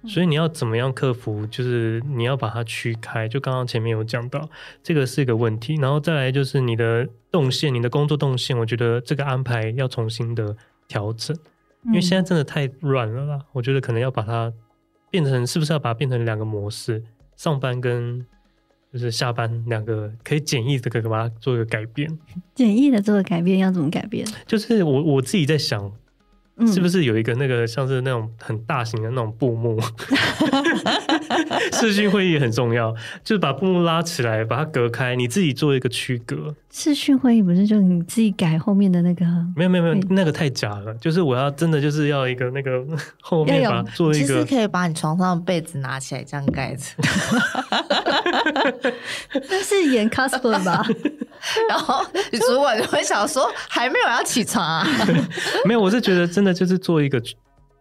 [0.05, 1.45] 所以你要怎么样克服？
[1.47, 3.27] 就是你要把它驱开。
[3.27, 4.49] 就刚刚前面有讲到，
[4.83, 5.75] 这个是一个问题。
[5.75, 10.55] 然后再来就是你的动线，你的工作动线，我觉得这个安排要重新的
[10.88, 11.36] 调整，
[11.86, 13.41] 因为现在真的太乱了啦。
[13.51, 14.53] 我觉得可能要把它
[15.10, 17.03] 变成，是不是要把它变成两个模式？
[17.36, 18.25] 上班跟
[18.93, 22.17] 就是下班两个可以简易的，可以把它做一个改变。
[22.55, 24.25] 简易的做个改变要怎么改变？
[24.45, 25.91] 就是我我自己在想。
[26.65, 29.79] 是不是有一个那个像是那种很大型的那种布幕？
[31.73, 32.91] 视讯会议很重要，
[33.23, 36.55] 就是把布幕拉起来，把它隔开，你自己做一个区隔。
[36.71, 39.25] 视讯会议不是就你自己改后面的那个？
[39.55, 40.93] 没有没有没有，那个太假了。
[40.95, 42.83] 就是我要真的就是要一个那个
[43.21, 46.83] 后面把它做一个，其实可以把你床上的被子拿起来这样盖着。
[49.49, 50.85] 那是演 cosplay 吧？
[51.69, 54.87] 然后你主管就会想说，还没有要起床啊？
[55.65, 57.21] 没有，我是觉得真的就是做一个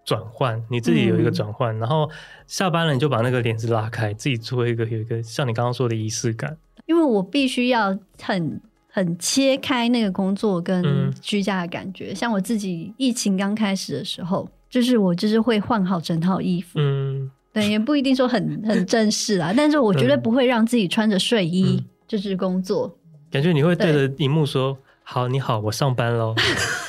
[0.04, 2.08] 转换，你自己有一个转换，嗯、然后
[2.46, 6.56] 下班了你就把那个帘子拉开，自己做一个有一个像你刚刚说的仪式感。
[6.86, 22.96] 因为我必须要很很切开那个工作跟居家的感觉，嗯、像我自己疫情刚开始的时候，就是我就是会换好整套衣服，嗯，对，也不一定说很很正式啊，但是我绝对不会让自己穿着睡衣就是工作。
[23.28, 26.32] 感觉你会对着荧幕说：“好，你好，我上班喽。”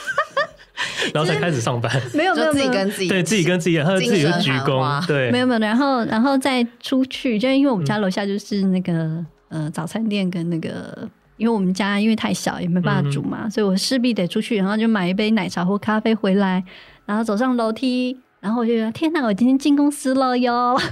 [1.13, 16.63] 然后才开始上班， 没有没有自己跟自己对自己跟自己，他自己就鞠躬，对，没有没有，然后然后再出去，就因为我们家楼下就是那个、嗯、呃早餐店跟那个，因为我们家因为太小也没办法煮嘛，嗯、所以我势必得出去，然后就买一杯奶茶或咖啡回来，
[17.05, 20.79] 然后走上楼梯，然后我就觉得天哪，我今天进公司了哟。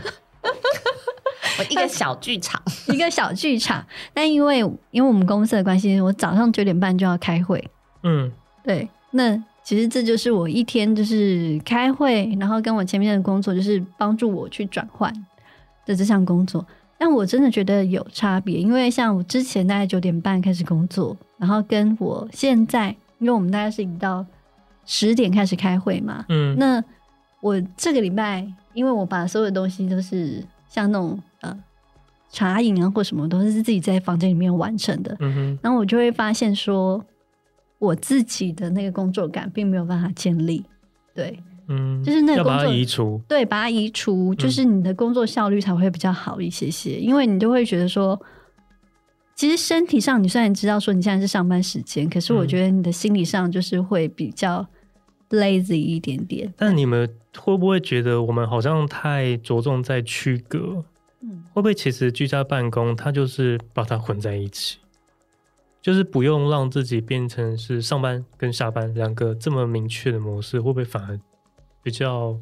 [1.57, 3.85] 我一个小剧场， 一个小剧场。
[4.13, 4.59] 但因为
[4.91, 7.63] 因为我们公司的关系，我早上九点半就要开会。
[8.03, 8.31] 嗯，
[8.63, 8.89] 对。
[9.11, 15.11] 那其实这就是我一天就是开会，然后跟我前面的工作就是帮助我去转换
[15.85, 16.65] 的这项工作。
[16.97, 24.25] 但我真的觉得有差别，因为像我之前大概九点半开始工作，然后跟我现在，因为我们大概是一到
[24.85, 26.23] 十点开始开会嘛。
[26.29, 26.81] 嗯，那
[27.41, 30.41] 我这个礼拜，因为我把所有的东西都是。
[30.67, 31.57] 像那种呃
[32.29, 37.01] 茶饮啊或什么都是自己在房间里面完成的，嗯哼，然后我就会发现说，
[37.85, 40.63] 我自己的那个工作感并没有办法建立，
[41.13, 48.19] 对，嗯，就是那个工作把移除，对，把它移除，就是你的工作效率才会比较好一些些，嗯、因为你就会觉得说，
[49.35, 54.67] 其实身体上你虽然知道说你现在是上班时间，可是我觉得你的心理上就是会比较
[55.29, 57.09] lazy 一点点，但你们。
[57.37, 60.81] 会不会觉得我们好像太着重在区隔？
[61.19, 64.77] 嗯，会不会其实居家办公它就是把它混在一起，
[65.85, 71.19] 就是不用让自己变成是上班跟下班两个这么明确的模式，会不会反而
[71.83, 72.35] 比较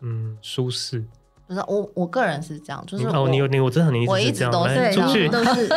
[0.00, 1.04] 嗯舒适？
[1.46, 5.68] 不是我，我个人是这样，就是哦，你有你，我真的你我一直都是出去都是，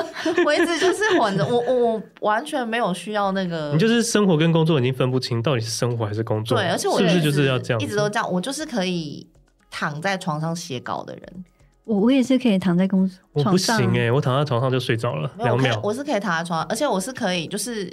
[0.45, 6.58] 我一直就是混着，我我完全没有需要那个，你就是生活跟工作已经分不清，到底是生活还是工作？
[6.58, 9.28] 对，而且我是不是就是要这样，一直都这样，我就是可以
[9.69, 11.45] 躺在床上写稿的人，
[11.88, 17.86] 我我也是可以躺在工我不行哎、欸，我躺在床上就睡着了两秒，我是可以躺在床上，而且我是可以，就是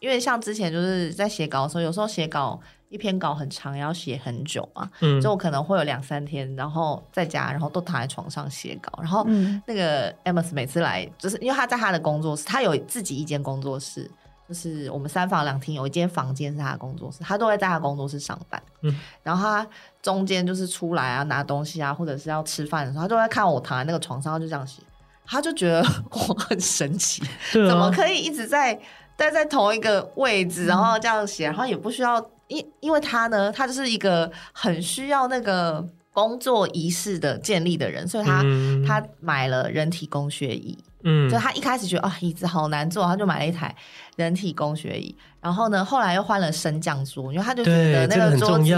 [0.00, 2.58] 因为像之前就是在写稿的时候，有时候写稿。
[2.88, 8.92] 一篇稿很长，要写很久嘛，嗯，就我可能会有两三天，然后在家，然后都躺在床上写稿。
[9.00, 9.26] 然后
[9.66, 14.10] 那个 Amos 每次来，就是因为他在他的工作室，他有自己一间工作室，
[14.46, 18.62] 就是我们三房两厅有一间房间是他的工作室，他都会在他工作室上班。
[18.82, 19.66] 嗯，然后他
[20.02, 24.82] 中间就是出来啊拿东西啊，或者是要吃饭的时候，他就会看我躺在那个床上，他就这样写，
[25.24, 28.78] 他就觉得 我很神奇，啊，怎么可以一直在
[29.16, 32.22] 待在同一个位置，然后这样写，然后也不需要。
[32.48, 40.76] 因因为他呢，他就是一个很需要那个工作仪式的建立的人，所以他、嗯、他买了人体工学椅。
[41.04, 43.74] 嗯，就他一开始觉得啊、哦、椅子好难坐，他就买了一台
[44.16, 45.14] 人体工学椅。
[45.40, 48.70] 然后呢，后来又换了升降桌，因为他就觉得那个桌子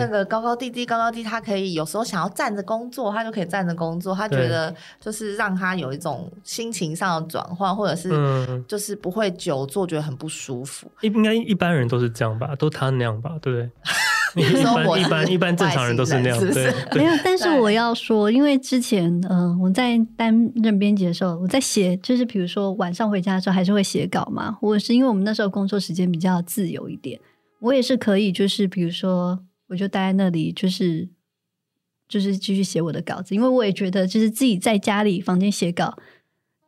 [0.00, 4.12] 那个高高低低高高低，他可以有时候想要站着工作，他就可以站着工作。
[4.12, 8.10] 他觉得就是让他有一种心情上的转换，或者是
[8.66, 10.90] 就是不会久坐觉得很不舒服。
[11.02, 13.70] 应该一般人都是这样吧，都他那样吧，对不对？
[14.36, 17.12] 一般一般一般正常人都是那样，对，没有。
[17.24, 24.56] 但是我要说，因为之前嗯、呃，我在担任编辑的时候，我在写，就是比如说晚上回家的时候，还是会写稿嘛。
[24.78, 27.20] 或是因为我们那时候工作时间比较自由一点，
[27.58, 31.08] 我也是可以，就是比如说，我就待在那里，就是
[32.08, 33.34] 就是继续写我的稿子。
[33.34, 35.98] 因为我也觉得，就是自己在家里房间写稿，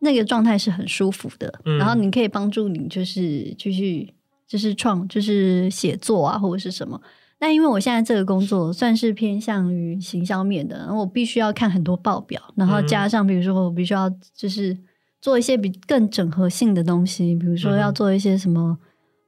[0.00, 1.60] 那个状态是很舒服的。
[1.64, 4.12] 嗯、然后你可以帮助你，就是继续
[4.48, 7.00] 就是创，就是写作啊，或者是什么。
[7.38, 14.76] 那因为我现在这个工作算是偏向于行销面的，然后我必须要看很多报表，然后加上比如说我必须要就是
[15.20, 18.78] 做一些比更整合性的东西，比如说要做一些什么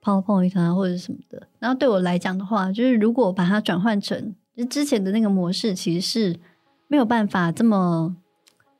[0.02, 1.46] PowerPoint 啊或者什么的。
[1.58, 6.38] 然后对我来讲的话，就是如果把它转换成就之前的那个模式，其实是
[6.88, 8.16] 没有办法这么。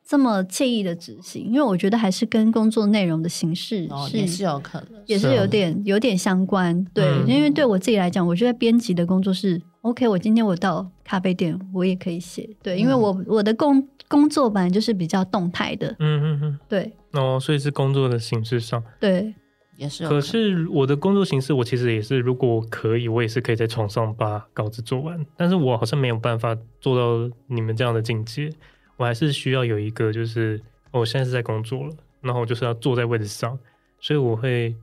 [0.05, 6.85] 这么惬意的执行，因为我觉得还是跟工作内容的形式是、哦、也是有可能，也是有点有点相关。
[6.93, 10.07] 对，嗯、因为对我自己来讲，我觉得编辑的工作是 OK。
[10.07, 12.49] 我今天我到咖啡店，我也可以写。
[12.61, 15.95] 对，因为我、嗯、我的工工作本来就是比较动态的。
[15.99, 16.91] 嗯嗯嗯，对。
[17.13, 19.33] 哦，所以是工作的形式上，对，
[19.77, 20.07] 也是。
[20.07, 25.23] 可是我的工作形式，我其实也是，如果可以，我也是可以在床上把稿子做完。
[25.37, 28.49] 但是我好像没有办法做到你们这样的境界。
[28.97, 33.57] 我还是需要有一个，就是我现在是在工作了，然后我就是要坐在位置上
[33.99, 34.75] 所以我会，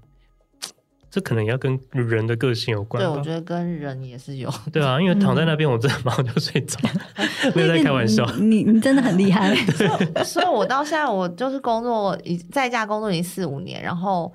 [1.10, 3.02] 这可能要跟人的个性有关。
[3.02, 4.48] 对，我觉得跟人也是有。
[4.72, 6.78] 对啊，因为躺在那边，我真的马上就睡着，
[7.52, 8.24] 没有在开玩笑。
[8.36, 9.52] 你你真的很厉害。
[10.24, 12.16] 所以，我到现在我就是工作，
[12.52, 14.32] 在家工作已经四五年，然后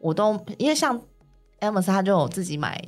[0.00, 1.00] 我都因为像
[1.60, 2.78] Amos 他就有自己买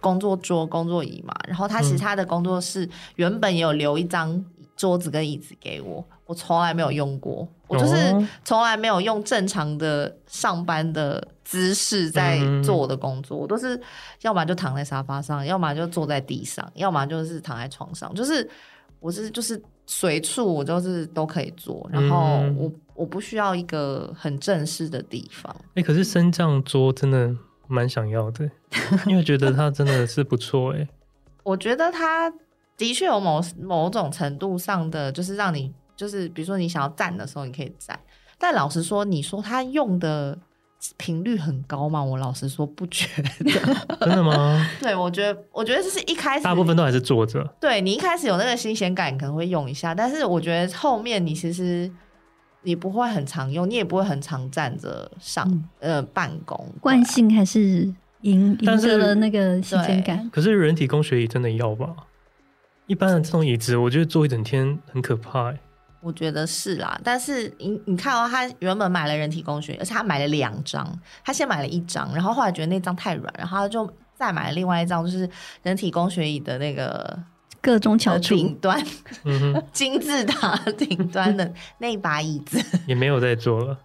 [0.00, 4.42] 工作桌、工作椅嘛，然后他其实他的工作室原本也有留一张
[4.74, 7.94] 桌子跟椅子给我，我从来没有用过，我就是
[8.42, 11.28] 从来没有用正常的上班的。
[11.46, 13.80] 姿势在做我的工作，嗯、我都是
[14.22, 18.50] 要么就躺在沙发上，要么就坐在地上，要么就是躺在床上，就是
[18.98, 25.54] 我是就是随处我就是都可以做，然后我、嗯、我不需要一个很正式的地方。
[25.68, 27.32] 哎、欸，可是升降桌真的
[27.68, 28.50] 蛮想要的，
[29.06, 30.88] 因为觉得它真的是不错哎。
[31.44, 32.28] 我觉得它
[32.76, 37.96] 的确有某某种程度上的，就是让你就是比如说你想要站的时候你可以站，
[38.36, 40.36] 但老实说，你说它用的。
[40.96, 42.02] 频率很高吗？
[42.02, 43.28] 我老实说不觉得。
[44.00, 44.68] 真的吗？
[44.80, 47.44] 对，我觉得，我觉得就是一开始大部分都还是坐着。
[47.60, 51.90] 对，你一开始有那个新鲜感，可能会用一下，但是我觉得后面你其实
[52.62, 56.68] 你不会很常用，你也不会很常站着上、嗯、呃办公。
[56.80, 60.28] 惯性还是赢赢得了那个新鲜感。
[60.32, 61.94] 可是人体工学椅真的要吧？
[62.86, 65.52] 一般的这种椅子，我觉得坐一整天很可怕。
[66.06, 70.86] 我觉得是啦，但是你你看哦，他原本买了人体工学，而且他买了两张，
[71.24, 75.28] 他先买了一张，然后后来觉得那张太软，然后他就再买了另外一张，就是
[75.64, 77.18] 人体工学椅的那个
[77.60, 78.80] 各种巧处顶端，
[79.72, 83.76] 金字塔顶端的那把椅子，也没有再做了。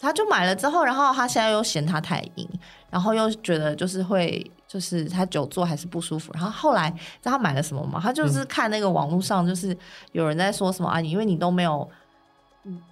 [0.00, 2.48] 他就买了之后，然后他现在又嫌它太硬，
[2.88, 4.50] 然后又觉得就是会。
[4.68, 7.98] 就是他久坐还是不舒服，然后后来知道他买了什么吗？
[8.02, 9.74] 他就是看那个网络上，就是
[10.12, 11.88] 有人在说什么啊，你因为你都没有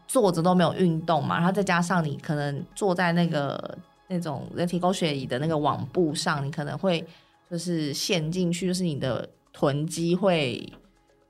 [0.09, 3.77] 坐着都没有运动嘛，然后再加上你可能坐在那个
[4.09, 7.07] 那种人体工学椅的那个网布上，你可能会
[7.51, 10.73] 就是陷进去，就是你的臀肌会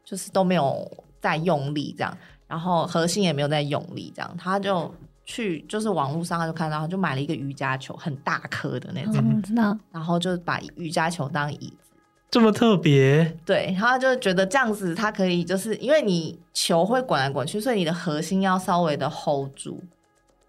[0.04, 0.88] 就是都没有
[1.20, 4.94] 在用力这样，然后核心也没有在用力这样，他就。
[5.26, 9.76] 去就是网络上他就看到，他就买了一个瑜伽球，很大颗的那种，嗯，知道。
[9.92, 11.90] 然后就把瑜伽球当椅子，
[12.30, 13.36] 这么特别。
[13.44, 19.82] 对，然后他就觉得这样子，他可以就是因为你球会滚来滚去，所以你的核心要稍微的 hold 住，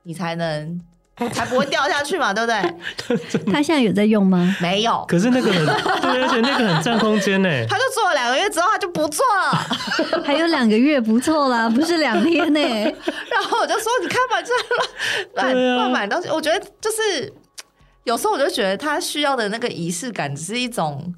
[0.03, 0.79] 你才能。
[1.33, 3.41] 才不会掉下去嘛，对不对？
[3.51, 4.55] 他现在有在用吗？
[4.61, 5.03] 没有。
[5.07, 5.65] 可是那个很
[6.01, 7.49] 对，而且那个很占空间呢。
[7.67, 10.23] 他就做了两个月之后，他就不做了。
[10.23, 12.59] 还有两个月不错啦，不是两天呢。
[12.59, 14.53] 然后我就说：“你看吧，这
[15.41, 17.33] 乱乱乱买东西。”我觉得就是
[18.03, 21.13] 有时候我就觉得他需要的那个仪式感，只是一种，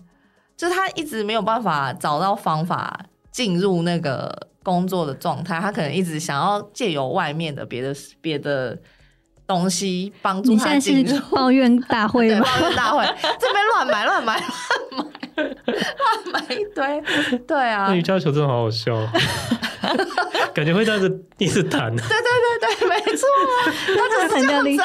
[0.56, 2.98] 就是他一直没有办法找到方法
[3.34, 5.60] 进入那个工作的状态。
[5.60, 8.78] 他可能一直想要借由外面的别的别的。
[9.50, 11.02] 东西帮助他进入。
[11.02, 12.46] 你现在是抱怨大会吗？
[12.62, 13.04] 抱怨大会，
[13.40, 14.46] 这边乱买乱买乱
[15.36, 17.88] 买 乱买一堆，对啊。
[17.88, 18.94] 那瑜伽球真的好好笑，
[20.54, 21.96] 感觉会这样子一直弹。
[21.96, 24.84] 对对对对，没错啊，他就是这样子。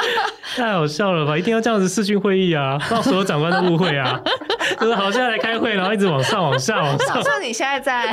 [0.57, 1.37] 太好笑了吧？
[1.37, 4.21] 一定要这样子视讯会议啊，让所有长官都误会啊。
[4.81, 7.21] 就是好，像在来开会，然后一直往上、往下、往上。
[7.25, 8.13] 那你现在在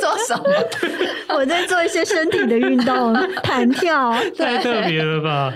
[0.00, 0.44] 做什么？
[1.36, 4.14] 我在做一些身体的运动，弹跳。
[4.36, 5.52] 太特别了吧！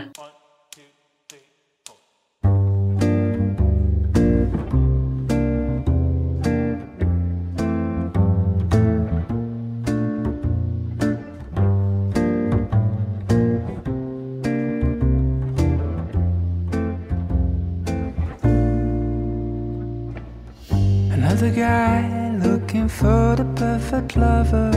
[21.50, 24.70] guy looking for the perfect lover.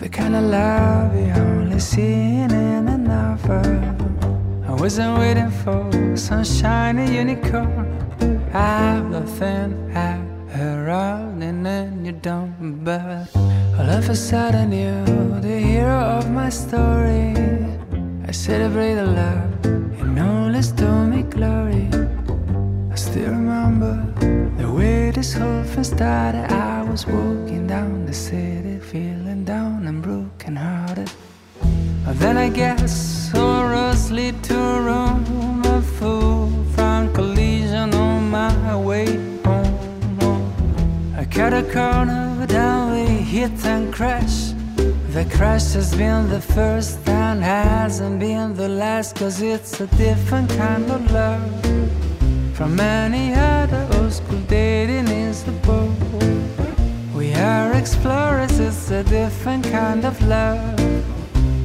[0.00, 3.62] The kind of love you only see in another.
[4.66, 7.86] I wasn't waiting for sunshine and unicorn.
[8.52, 12.82] I've nothing out her running and you don't.
[12.84, 13.34] But
[13.78, 17.34] all of a sudden you're the hero of my story.
[18.26, 19.64] I celebrate the love
[20.00, 21.88] and all this to me glory.
[22.90, 24.43] I still remember
[24.84, 31.10] greatest hope and started, I was walking down the city, feeling down and broken hearted.
[32.22, 32.92] Then I guess
[33.30, 34.58] sorrows lead to
[34.88, 39.06] Rome, a full front collision on my way
[39.46, 40.18] home.
[40.20, 40.52] home.
[41.16, 44.38] I cut a corner, down we hit and crash.
[45.16, 50.50] The crash has been the first and hasn't been the last, cause it's a different
[50.50, 51.42] kind of love
[52.56, 55.90] from any other school dating is the bow.
[57.16, 60.78] We are explorers, it's a different kind of love.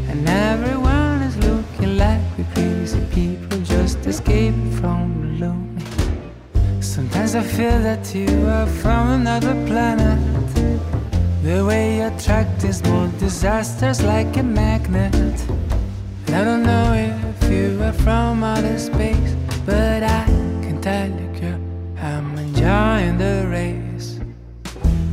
[0.09, 5.85] And everyone is looking like we're crazy people just escaping from the lonely.
[6.81, 10.19] Sometimes I feel that you are from another planet.
[11.43, 15.15] The way you attract is more disasters like a magnet.
[16.25, 19.35] And I don't know if you are from outer space,
[19.67, 20.25] but I
[20.63, 21.28] can tell you
[22.59, 24.19] girl, the race.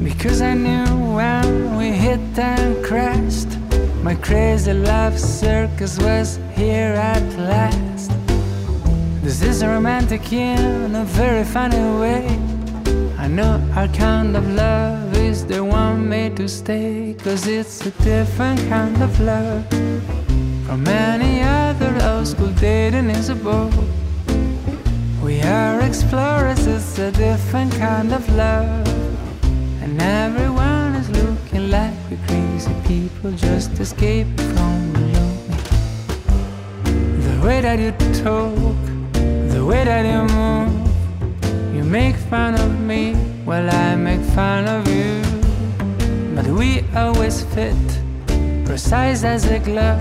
[0.02, 3.58] Because I knew when we hit and crashed,
[4.02, 8.10] my crazy love circus was here at last.
[9.22, 12.26] This is romantic in a very funny way.
[13.18, 17.90] I know our kind of love is the one made to stay, cause it's a
[18.02, 19.64] different kind of love.
[20.66, 23.70] From any other old school dating is a bore.
[25.36, 28.88] We are explorers, it's a different kind of love.
[29.82, 35.48] And everyone is looking like we're crazy people just escaping from alone.
[37.20, 37.92] The way that you
[38.24, 38.82] talk,
[39.52, 43.12] the way that you move, you make fun of me
[43.44, 45.20] while I make fun of you.
[46.34, 47.76] But we always fit,
[48.64, 50.00] precise as a glove.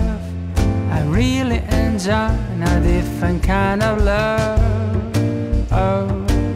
[0.90, 2.30] I really enjoy
[2.72, 4.75] a different kind of love.
[5.78, 6.08] Oh,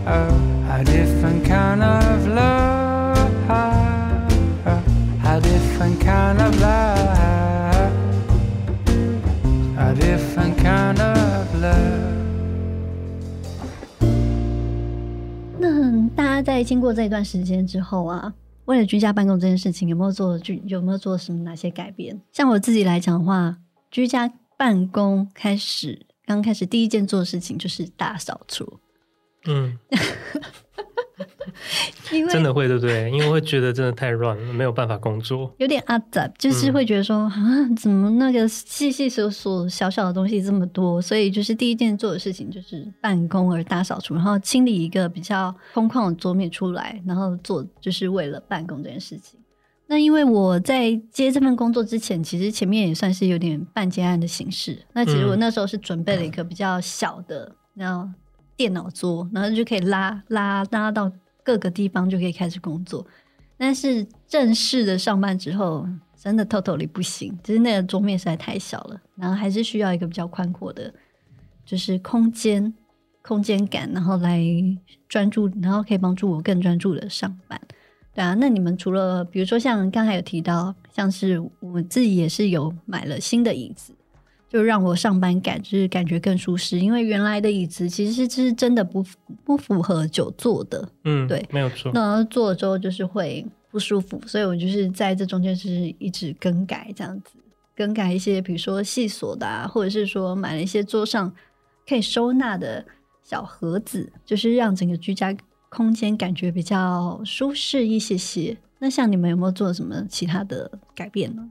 [0.07, 0.33] oh,
[0.71, 3.19] a different kind of love.
[3.51, 4.81] Oh,
[5.27, 7.93] a different kind of love.
[9.77, 12.17] A different kind of love.
[15.59, 18.33] 那大家在经过这一段时间之后啊，
[18.65, 22.19] 为了居家办公这件事情，有没有做居有没有做什么哪些改变？
[22.33, 23.59] 像我自己来讲的话，
[23.91, 28.81] 居家办公开始刚开始第一件做的事情就是大扫除。
[29.47, 29.79] 嗯，
[32.13, 33.11] 因 为真的会对不对？
[33.11, 35.51] 因为会觉得真的太乱了，没有办法工作。
[35.59, 41.01] 有点阿杂，就是会觉得说啊、嗯，怎么那个细细琐琐小小的东西这么多？
[41.01, 49.41] 所以就是第一件做的事情就是办公而大扫除，然后清理一个比较空旷的桌面出来，然后做就是为了办公这件事情。
[49.87, 54.79] 那因为我在接这份工作之前，其实前面也算是有点半接案的形式。
[54.93, 58.07] 那其实我那时候是准备了一个比较小的，然后。
[58.61, 61.11] 电脑桌，然后就可以拉拉拉到
[61.43, 63.07] 各个地方，就可以开始工作。
[63.57, 70.93] 但是正式的上班之后，真的 totally 不行，就是那个桌面实在太小了，然后还是需要一个比较宽阔的，
[71.65, 72.75] 就是空间
[73.23, 74.45] 空间感，然后来
[75.09, 77.59] 专注，然后可以帮助我更专注的上班。
[78.13, 83.95] 对啊，那你们除了比如说像刚才有提到，像是我自己也是有买了新的椅子。
[84.51, 89.03] 就让我上班感就是感觉更舒适，因为原来的椅子其实是是真的不
[89.45, 91.93] 不符合久坐的，嗯，对，没有错。
[91.95, 97.37] 那坐了之后就是会不舒服，所以我就是在这中间是一直更改这样子，
[97.77, 101.33] 更改一些比如说细锁的啊，或者是说买了一些桌上
[101.89, 102.85] 可以收纳的
[103.23, 105.33] 小盒子，就是让整个居家
[105.69, 108.57] 空间感觉比较舒适一些些。
[108.81, 111.49] 那像你们有没有做什么其他的改变呢？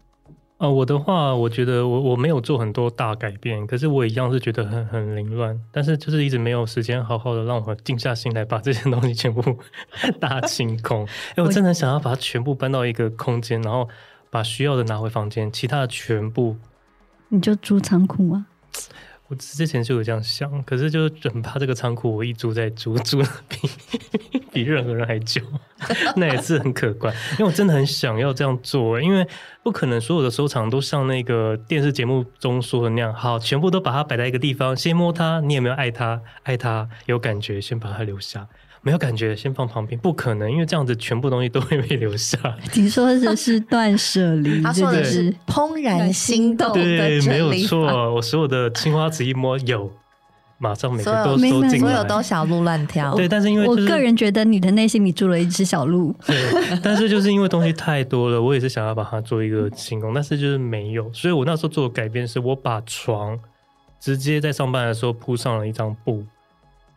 [0.60, 9.42] 呃，我的话，我觉得我我没有做很多大改变，可是我一样是觉得很很凌乱，但是就是一直没有时间好好的让我静下心来把这些东西全部
[10.20, 11.06] 大清空。
[11.06, 13.88] 哎、欸，我真的想要把它全部搬到一个空间，然后
[14.30, 16.58] 把需要的拿回房间，其他的全部。
[17.30, 18.46] 你就租仓库啊？
[19.30, 23.58] 我之前就有这样想，可是就是很怕这个仓库我一租再租，租的比
[24.64, 25.42] 比任何人还久，
[26.18, 27.14] 那也是很可观。
[27.34, 29.26] 因为我真的很想要这样做，因为
[29.64, 36.22] 不可能所有的收藏都像那个电视节目中说的那样，好，全部都把它摆在一个地方，先摸它，你有没有爱它？
[36.44, 38.48] 爱它有感觉，先把它留下。
[38.82, 42.38] 没有感觉，先放旁边，不可能，因为这样子全部东西都会被留下。
[42.76, 46.72] 你说的是断舍离，他说的是怦然心动。
[46.72, 47.82] 对，没有错，
[48.14, 49.92] 我所有的青花瓷一摸有，
[50.60, 53.16] 马上每个都收进来，所有都小鹿乱跳。
[53.16, 56.14] 对，但是因为、就是、我个人觉得你的内心里住了一只小鹿。
[56.28, 56.38] 对，
[56.84, 63.40] 但是就是因为东西太多了，我也是想要把它做一个清空，但是就是没有，所以我那时候做的改变是我把床
[64.00, 66.24] 直接在上班的时候铺上了一张布。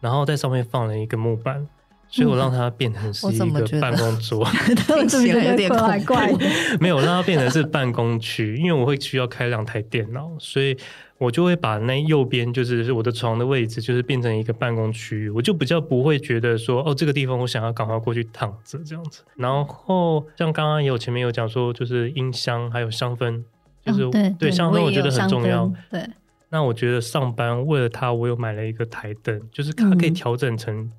[0.00, 1.64] 然后在上面放了一个木板，
[2.08, 4.44] 所以我让它变成是一个办公桌。
[4.74, 6.44] 听起来有点怪怪的。
[6.80, 10.76] 没有让它变成是办公区，因为我会需要开两台电脑，所以
[11.22, 15.30] 我就会把那右边就是我的床的位置，就是变成一个办公区域。
[15.30, 19.22] 我就比较不会觉得说，哦，这个地方我想要赶快过去躺着这样子。
[19.36, 23.40] 然后像刚刚也有前面有讲说，就是音箱还有香氛，
[23.84, 25.72] 就是、哦、对，对香氛我觉得很重要。
[25.88, 26.04] 对。
[26.50, 30.90] 那我觉得上班为了它，我有买了一个台灯，就是它可以调整成，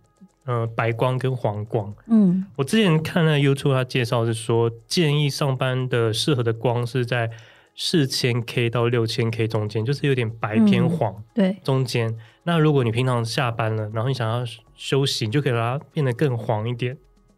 [0.45, 1.93] 嗯、呃，白光跟黄光。
[2.07, 7.29] 嗯，我之前看了 YouTube，他介绍是说，建议上班的适合的光是在
[7.75, 11.13] 四千 K 到六千 K 中间，就是有点白偏黄。
[11.13, 12.15] 嗯、对，中间。
[12.43, 14.45] 那如果你平常下班了，然后你想要
[14.75, 16.97] 休息，你就可以把它变得更黄一点。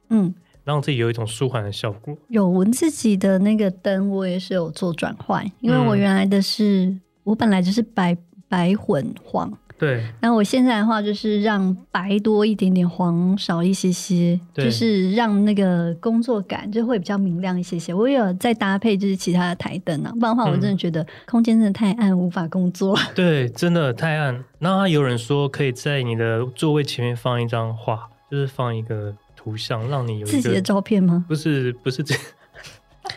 [0.10, 0.34] 嗯，
[0.64, 2.18] 让自己有一种舒缓的效果。
[2.28, 8.18] 有我自己的那个灯，我也是有做转换，因为我原来的是、嗯、我本来就是白
[8.50, 9.58] 白混黄。
[9.78, 17.94] 对，那我现在的话就是让白多一点点，黄少一些些，就是让那个工作感就会比较明亮一些些。
[17.94, 22.98] 我也有再搭配就是其他的台灯啊，不然的话我真的觉得空间真的太暗，无法工作。
[23.14, 24.44] 对，真的太暗。
[24.60, 31.26] 然后还有人说可以在你的座位前面放一张画，就是放一个图像，让你有自己的照片吗？
[31.28, 32.16] 不是，不是这。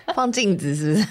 [0.15, 1.07] 放镜子是不是？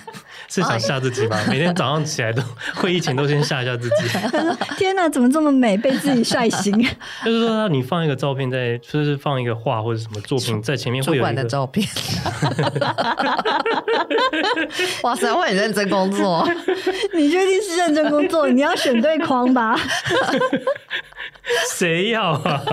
[0.48, 1.38] 是想吓自己吗？
[1.50, 2.42] 每天早上起来都
[2.76, 3.96] 会议前都先吓一下自己。
[4.78, 5.78] 天哪，怎么这么美？
[5.78, 6.74] 被自己帅醒。
[7.26, 11.86] 就是说，你放一个照片在，就是放一个画或者什么作品在前面，会有一个的照片。
[15.04, 16.48] 哇塞，我很认真工作。
[17.14, 18.48] 你确定是认真工作？
[18.48, 19.78] 你要选对框吧。
[21.76, 22.64] 谁要啊？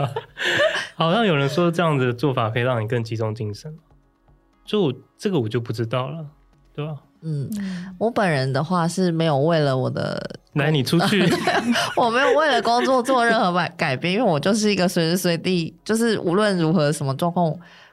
[0.97, 3.77] 好像有人说这样子的做法可以让你更集中精神。
[4.65, 6.25] 就这个我就不知道了，
[6.75, 6.95] 对吧？
[7.27, 7.51] 嗯，
[7.99, 11.25] 我本人的话是没有为了我的来你出去，
[11.97, 17.51] 我没有为了工作做任何改改变，因为我就是一个随时随地，就是无论如何什么状况，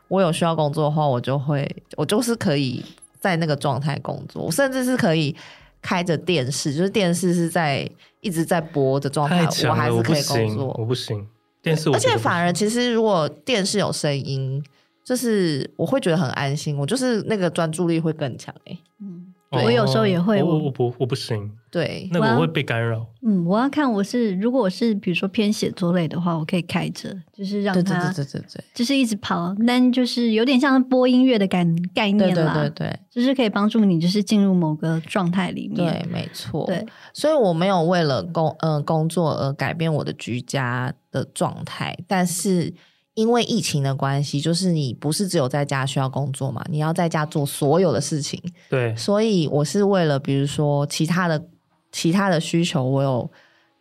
[0.10, 1.66] 我有需要工作的话，我就会，
[1.96, 2.84] 我就是可以
[3.22, 5.34] 在那个状态工作，我甚至是可以
[5.82, 10.76] 开着电视，就是电视是在一直在播的状态，我还是可以工作。
[10.78, 11.26] 我不行，
[11.64, 14.62] 电视，而且反而其实如果电视有声音。
[15.04, 18.80] 就是我会觉得很安心，我就是那个专注力会更强哎、欸。
[19.02, 21.52] 嗯，我有时候也会，我我不我不行。
[21.72, 23.06] 对，那个我会被干扰。
[23.22, 32.54] 嗯，我要看我是如果我是比如说偏写作类的话，我可以开着，就是让它对对对对对，就是一直跑，但就是有点像播音乐的概概念啦。
[32.54, 35.92] 对对对对，就是可以帮助你就是进入某个状态里面。
[35.92, 36.66] 对，没错。
[36.68, 42.74] 对，所以我没有为了工嗯、呃、工作而改变我的居家的状态，但是。
[43.14, 48.42] 因为疫情的关系，就是你不是只有在家需要工作嘛，你要在家做所有的事情。
[48.70, 51.44] 对，所以我是为了比如说其他的
[51.92, 53.30] 其他的需求，我有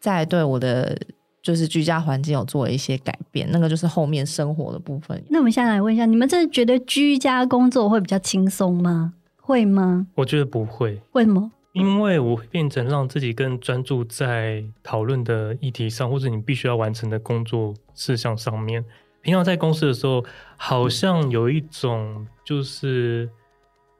[0.01, 0.99] 在对我的
[1.43, 3.49] 就是居家环境有做了一些改变。
[3.53, 5.23] 那个就是后面生活的部分。
[5.29, 9.15] 那我们现在来问一下，你们真的觉得居家工作会比较轻松吗？
[9.37, 10.07] 会吗？
[10.17, 11.01] 我觉得不会。
[11.13, 11.51] 为什么？
[11.73, 18.85] 因为我会变成让自己更专注在讨论的议题上，或者你必须要完成的工作事项上面。
[19.23, 20.25] 平常在公司的时候，
[20.57, 23.29] 好像有一种就是，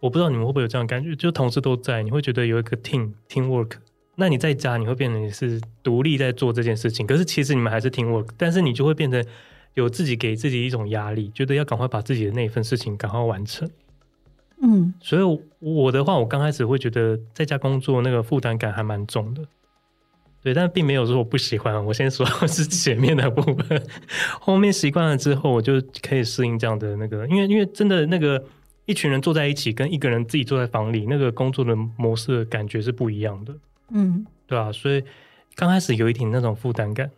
[0.01, 3.73] 我不知道你们会不会有这样的感觉，就同事都在，你会觉得有一个 team team work。
[4.17, 9.25] 那你在家，你会变成你是独立在做这件事情，可是其实你们还是 team work，但是你就会变成
[9.75, 13.71] 有自己给自己一种压力，觉得要赶快把自己的那一份事情赶快完成。
[14.63, 19.43] 嗯，所以我的话，我刚开始会觉得在家工作那个负担感还蛮重的。
[20.43, 21.85] 对，但并没有说我不喜欢。
[21.85, 23.83] 我先说 是前面的部分，
[24.41, 27.27] 后面习惯了之后，我就可以适应这样的那个。
[27.29, 28.43] 因为因为真的那个
[28.87, 33.55] 一群人坐在一起，跟一个人自己坐在房里，那个工作的模式的感觉是不一样的。
[33.91, 35.05] 嗯，对啊，所以
[35.55, 37.11] 刚开始有一点那种负担感。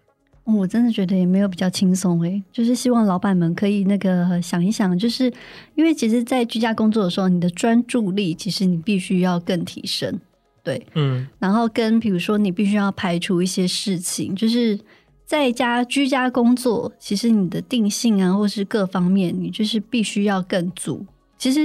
[0.45, 5.33] 我真的觉得也没有比较轻松诶，就是希望老板们可以那个想一想，就是
[5.77, 10.19] 因为其实，在居家工作的时候，你的专注力其实你必须要更提升。
[10.65, 14.79] 对，嗯，然后跟比如说，你必须要排除一些事情，就是
[15.25, 21.05] 在家居家工作，其实你的定性啊，或是各方面，你就是必须要更足。
[21.37, 21.61] 其实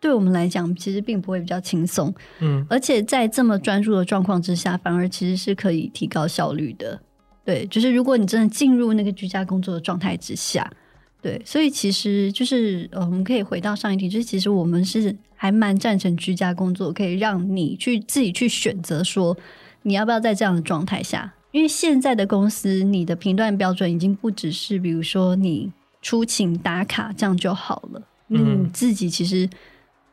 [0.00, 6.98] 对我们来讲，其实并不会比较轻松，嗯，而且在这么专注的状况之下，反而其实是可以提高效率的。
[7.44, 10.70] 对，就是如果你真的进入那个居家工作的状态之下。
[11.20, 19.36] 对，所以其实就是呃，我们可以回到上一题，就是其实我们是还蛮赞成居家工作，可以让你去自己去选择说
[19.82, 29.48] 你要不要在这样的状态下，因为现在的公司你的评断标准已经不只是比如说你出勤打卡这样就好了，嗯，你自己其实。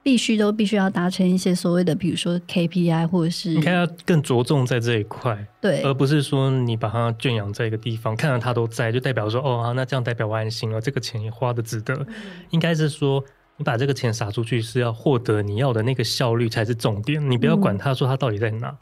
[0.06, 11.96] 必须都必须要达成一些所谓的，比如说 KPI 或者是，你看要更着重在这一块，对，而不是说你把它圈养在一个地方，看到他都在，就代表说哦，好，那这样代表我安心了，这个钱也花的值得。
[11.96, 12.08] 嗯、
[12.52, 13.24] 应该是说，
[13.58, 18.78] 你把这个钱撒出去是要获得你要的那个效率才是重点，你不要管他说他到底在哪，嗯、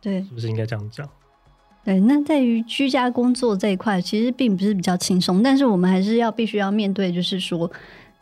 [0.00, 1.04] 对，是不是应该这样讲？
[1.84, 7.68] 对，那在于居家工作这一块，其实并不是比较轻松，但是我们还是要必须要面对，就是说。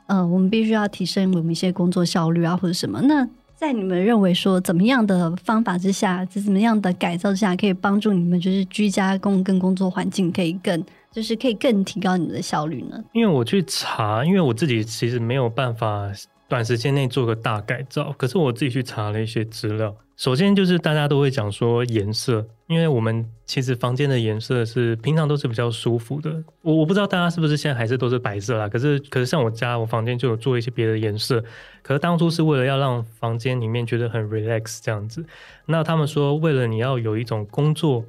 [0.09, 3.01] 呃，我们必须要提升我们一些工作效率啊，或者什么。
[3.03, 13.05] 那在你们认为说怎么样的方法之下，怎么样的改造之下，可以帮助你们就是居家工跟工作环境可以更，就是可以更提高你们的效率呢？
[13.13, 16.09] 因为我去查，因为我自己其实没有办法
[16.49, 18.15] 短时间内做个大改造。
[18.17, 26.31] 可是我自己去查了一些资料，首先就是大家都会讲说颜色，因为我们其实房间的颜色是平常都是比较舒服的。
[26.63, 31.43] 我我不知道大家是不是现在还是都是白色啦，可是可是像我家我房间就有做一些别的颜色。
[31.83, 35.25] 可是当初是为了要让房间里面觉得很 relax 这样子。
[35.65, 38.05] 那他们说为了你要有一种工作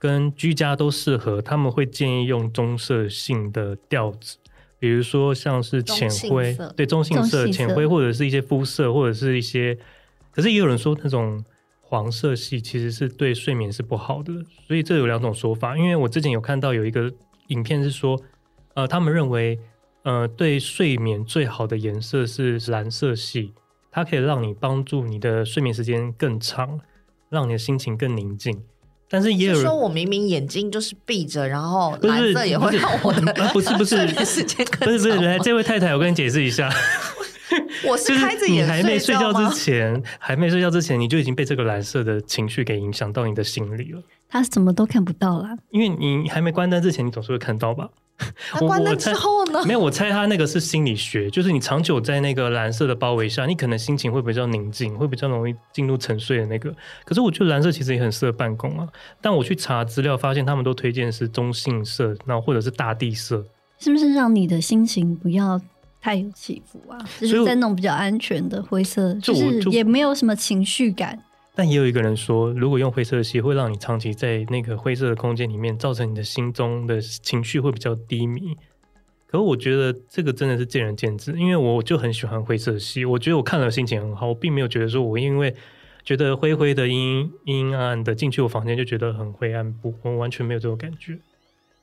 [0.00, 4.36] 跟居家都适合，他们会建议用棕色性的调子。
[4.80, 9.78] 比如说像是浅灰，对，中性色、浅灰，或者是一些肤色，或者是一些，
[10.32, 11.44] 可是也有人说那种
[11.92, 14.32] 黄色系其实是对睡眠是不好的，
[14.66, 15.76] 所以这有两种说法。
[15.76, 17.12] 因为我之前有看到有一个
[17.48, 18.18] 影片是说，
[18.72, 19.58] 呃，他们认为，
[20.02, 23.52] 呃，对睡眠最好的颜色是蓝色系，
[23.90, 26.80] 它可以让你帮助你的睡眠时间更长，
[27.28, 28.58] 让你的心情更宁静。
[29.10, 34.88] 但是也有人说，我明明眼睛就是闭着，然后蓝色也会让我的不是不是 睡眠时间更长。
[34.88, 36.70] 不是不是，来这位太太，我跟你解释一下，
[37.88, 44.02] 我是开着眼，你还没睡觉之前， 还没睡觉之前，你就已经被这个蓝色的情绪给影响到你的心里了。
[44.28, 47.88] 他什么都看不到啦，因为你还没关灯之前，你总是会看到吧。
[48.60, 49.64] 关灯之后呢？
[49.66, 56.72] 没有，我猜他那个是心理学，就是你长久在那个蓝色的包围下，你可能心情会比较宁静，会比较容易进入沉睡的那个。
[57.04, 58.86] 可是我觉得蓝色其实也很适合办公啊。
[59.20, 63.44] 但我去查资料，发现他们都推荐是中性色，然后或者是大地色，
[63.80, 65.60] 是不是让你的心情不要
[66.02, 66.98] 太有起伏啊？
[67.20, 71.16] 就是在那种比较安全的灰色，就，就是也没有什么情绪感。
[71.54, 78.56] 但也有一个人说，如果用灰色系，会让你长期在那个灰色的空间里面，造成你的心中的情绪会比较低迷。
[79.28, 85.54] 可是我觉得这个真的是见仁见智，因为我就很喜欢灰色系，我觉得我看了心情很好，我并没有觉得说我因为
[86.02, 91.16] 觉得灰灰的阴阴暗暗的进去我房间就觉得很灰暗，不，我完全没有这种感觉。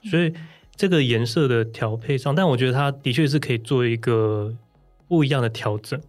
[0.04, 0.34] 所以
[0.80, 4.56] 这个颜色的调配上，但我觉得它的确是可以做一个
[5.10, 6.00] 不一样的调整。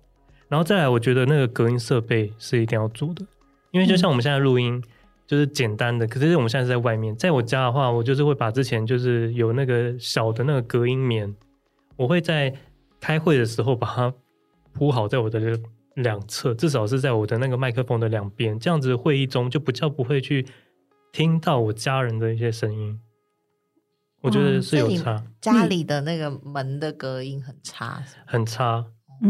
[0.49, 3.27] 然后再来，我觉得那个隔音设备是一定要做的。
[3.73, 4.81] 因为就像我们现在录音，
[5.27, 6.07] 就是简单的。
[6.07, 11.35] 可是我们现在是在外面，在我家的话，我就是会把之前就是有那个小的那个隔音棉，
[11.97, 12.55] 我会在
[13.01, 14.15] 开会的时候把它
[14.73, 15.59] 铺好在我的
[15.95, 20.47] 两侧，至少是在我的那个麦克风的两边，这样子会议中就比较不会去
[21.11, 23.01] 听到我家人的一些声音。
[24.21, 25.23] 我觉得是有差。
[25.41, 28.85] 家里的那个门的隔音很差，很差。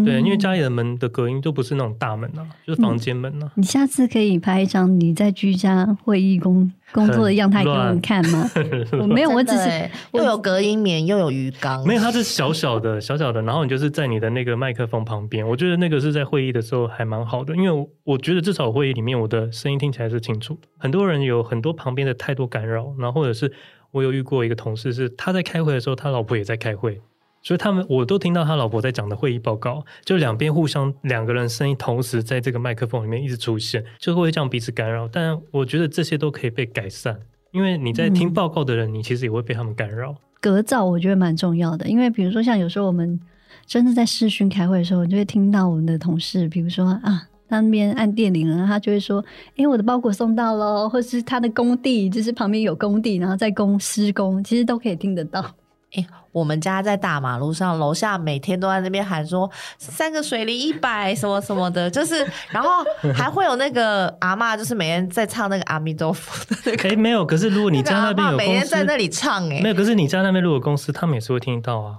[0.04, 3.50] 对，因为家里的门的隔音都不是那种大门啊，就是房间门啊。
[3.56, 8.48] 你下次可以拍一张你在居家会议工工作的样态给我们看吗？
[9.00, 20.56] 我没有，我只是又有隔音棉又有鱼缸，没有，它是小小的小小的，然后你就是在你的那个麦克风旁边，我觉得那个是在会议的时候还蛮好的，因为我觉得至少会议里面我的声音听起来是清楚。
[20.78, 23.52] 很多人有很多旁边的太多干扰，然后或者是
[23.92, 27.00] 我有遇过一个同事是他在开会的时候，他老婆也在开会。
[27.42, 35.08] 所以他们我都听到他老婆在讲的会议报告，就两边互相两个人声音同时在这个麦克风里面一直出现，就会这样彼此干扰。
[35.08, 37.18] 但我觉得这些都可以被改善，
[37.52, 40.14] 因为你在听报告的人，嗯、你其实也会被他们干扰。
[40.38, 43.18] 隔噪我觉得蛮重要的，因为比如说像有时候我们
[43.64, 49.22] 真的在视讯开会的时候，你就会听到我们的同事，比如说啊，他那边按电铃了，他就会说
[49.58, 55.44] ：“哎，我的包裹送到喽。”或是他的工地就是旁边有工地，然后在工施工，其实都可以听得到。
[55.92, 62.68] 哎，我们家在大马路上，楼下每天都在那边喊说三个水梨一百什么什么的，就是，然后
[63.12, 66.88] 还会有那个阿嬷，就是每天在唱那个阿弥陀佛的那个。
[66.90, 71.96] 哎，没有，可是如果你家那边有公司，每天在那里唱，哎，没有，可是你家那边如果公司，他们也是会听到啊。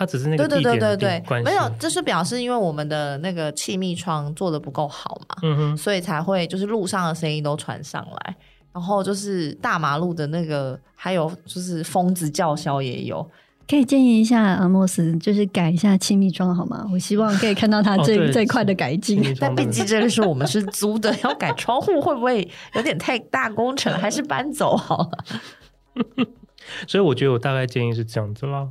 [0.00, 8.34] 他只是那个地点对对对对对，没有，这是表示因为我们的那个气密窗做的不够好嘛，嗯哼，所以才会就是路上的声音都传上来。
[8.72, 13.30] 然后就是大马路的那个，还有就是疯子叫嚣也有，
[13.68, 16.88] 可以建议一下阿莫斯，就是改一下气密窗好吗？
[16.90, 19.22] 我希望可以看到他 最、哦、最快的改进。
[19.38, 23.92] 但毕竟这个是我们是租的，要改窗户会不会有点太大工程？
[23.98, 26.26] 还是搬走好了？
[26.88, 28.68] 所以我觉得我大概建议是这样子啦，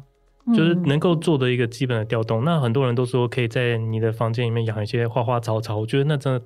[0.54, 2.41] 就是能够做的一个基本的调动。
[2.41, 6.41] 嗯、那很多人都说可以在你的房间里面养一些花花草草，我觉得那真的。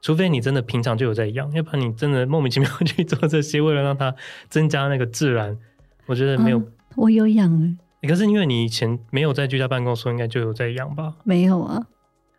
[0.00, 4.14] 除非你真的平常就有在养，要不然你真的莫名其妙去做这些，为了让它
[4.48, 5.58] 增加那个自然，
[6.06, 6.58] 我觉得没有。
[6.60, 6.64] 啊、
[6.94, 11.14] 我有养，可是因为你以前没有在居家办公所以，应该就有在养吧？
[11.24, 11.84] 没有啊。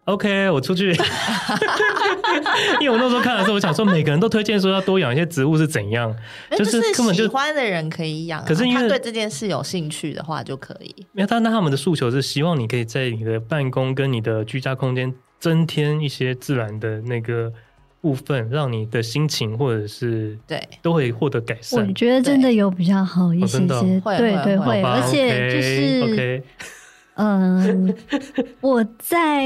[0.09, 0.95] OK，我出去。
[2.81, 6.15] 因为我那时候看的时候，我想说每个人都推荐说要多养一些植物是怎样，
[6.57, 10.95] 就是根本就喜欢的人可以养、啊，可是因为他对这件事有兴趣的话就可以。
[11.11, 15.13] 没有他那他们的诉求是希望你可以在你的办公跟你的居家空间。
[15.39, 17.49] 增添一些自然的那个
[18.01, 21.79] 部分，让你的心情或者是对都会获得改善。
[21.87, 26.43] 我觉得真的有比较好一些些，对对会，而且就是
[27.15, 27.95] 嗯，
[28.59, 29.45] 我在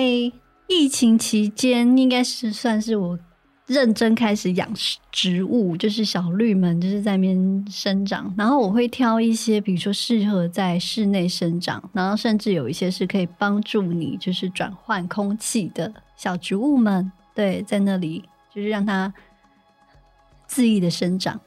[0.73, 3.19] 疫情期间应该是算是我
[3.67, 4.69] 认真开始养
[5.11, 8.33] 植物，就是小绿们就是在那边生长。
[8.35, 19.13] 然后我会挑一些，比如说适合在室内生长，然后甚至有一些是可以帮助你就是转换空气的小植物们，对，在那里就是让它
[20.49, 21.39] 恣意的生长。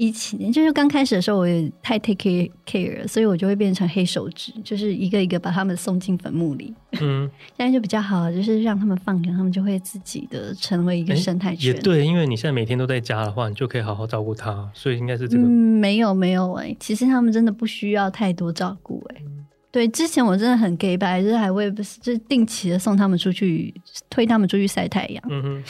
[0.00, 6.72] 一七年就是刚开始的时候，我也太 take care 所以我就会变成黑手指，就是一个一个把他们送进坟墓里。
[7.02, 11.74] 嗯， 现在就比较好，就是让他们放养，他们就会自己的成为一个生态圈。
[11.74, 15.42] 也对，因为你现在每天都在家的话，你就可以好好照顾它，所以应该是这个。
[15.42, 19.22] 嗯，没有没有哎、欸，其实他们真的不需要太多照顾哎、
[19.70, 23.74] 对，之前我真的很 gay 白，就是还会就是定期的送他们出去，
[24.08, 25.22] 推他们出去晒太阳。
[25.28, 25.62] 嗯哼。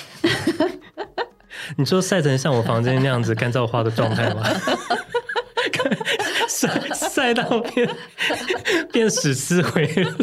[1.76, 4.42] 你说晒成像我房间那样子干燥花的状态吗？
[6.48, 7.88] 晒晒到变
[8.92, 10.14] 变死尸灰了，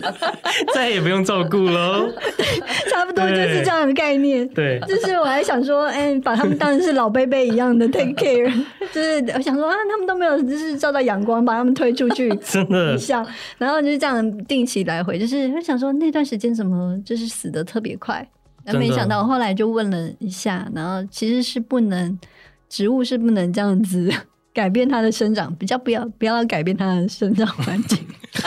[0.73, 2.07] 再也不用照顾了。
[2.91, 4.47] 差不多就是这样的概念。
[4.49, 8.51] 对，就是我还想说，哎、欸，把他们当成是老贝贝一样的 take care，
[8.93, 13.25] 就是我想说啊，他们都没有就是照到阳光，把他们推出去，真的像，
[13.57, 18.27] 然后就是这样定期来回，就是会想说那段时间怎么就是死的特别快。
[18.73, 22.19] 没想到，后来就问了一下，然后其实是不能，
[22.67, 24.11] 植物是不能这样子
[24.53, 28.05] 改变它的生长，比较不要不要改变它的生长环境。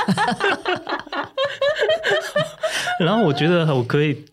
[3.00, 4.24] 然后我觉得我可以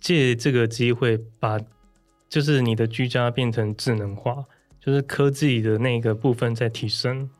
[0.00, 1.58] 借这个机会，把
[2.28, 4.44] 就是你的居家变成智能化，
[4.84, 7.30] 就是科技的那个部分在提升。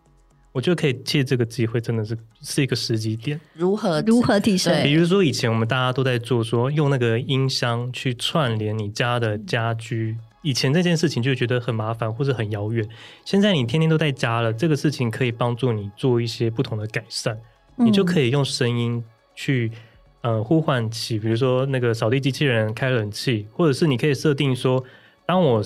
[0.53, 3.41] 我觉得可以借这个机会，真的是是一个时机点。
[3.55, 4.83] 如何如何提升？
[4.83, 10.17] 比如说以前我们大家都在做，说用那个音箱去串联你家的家居。
[10.43, 12.85] 以前这件事情就觉得很麻烦或者很遥远。
[13.25, 17.39] 现在你天天都在家了，这个事情可以帮助你做一些不同的改善。
[17.77, 19.05] 你就可以用声音
[19.37, 19.71] 去
[20.23, 24.83] 呃呼唤起，比如说那个扫地机器人开冷气，或者是你可以设定说，
[25.27, 25.65] 当我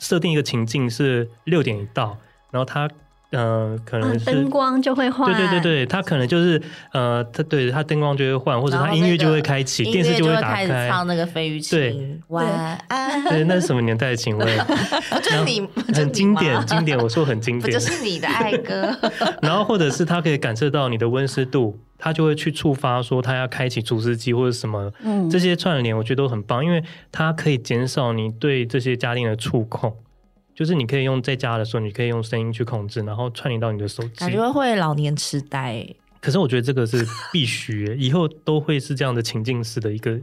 [0.00, 2.18] 设定一个情境是六点一到，
[2.50, 2.90] 然后它。
[3.30, 6.60] 嗯、呃，可能是灯光就会换，对对对对，它可能就是
[6.92, 12.46] 呃，它对它灯光就会换，或者它音乐就会开启，电视就会打开，唱那个费玉清，对，晚
[12.88, 13.24] 安。
[13.24, 14.48] 对，那是什么年代的请问？
[15.22, 15.60] 就是你，
[15.94, 18.96] 很经典，经典，我说很经典，就是你的爱歌。
[19.42, 29.94] 然后或者是它可以感受到你的温湿度，它就会去触发说它要开启除湿机或者什么，嗯，这些串联我觉得都很棒，因为它可以减少你对这些家电的触控。
[30.58, 34.16] 就是你可以用在家的时候，你可以用声音去控制，然后串联到你的手机。
[34.16, 35.86] 感觉会老年痴呆。
[36.20, 40.20] 可是我觉得这个是必须，以后都会是这样的情境式的一个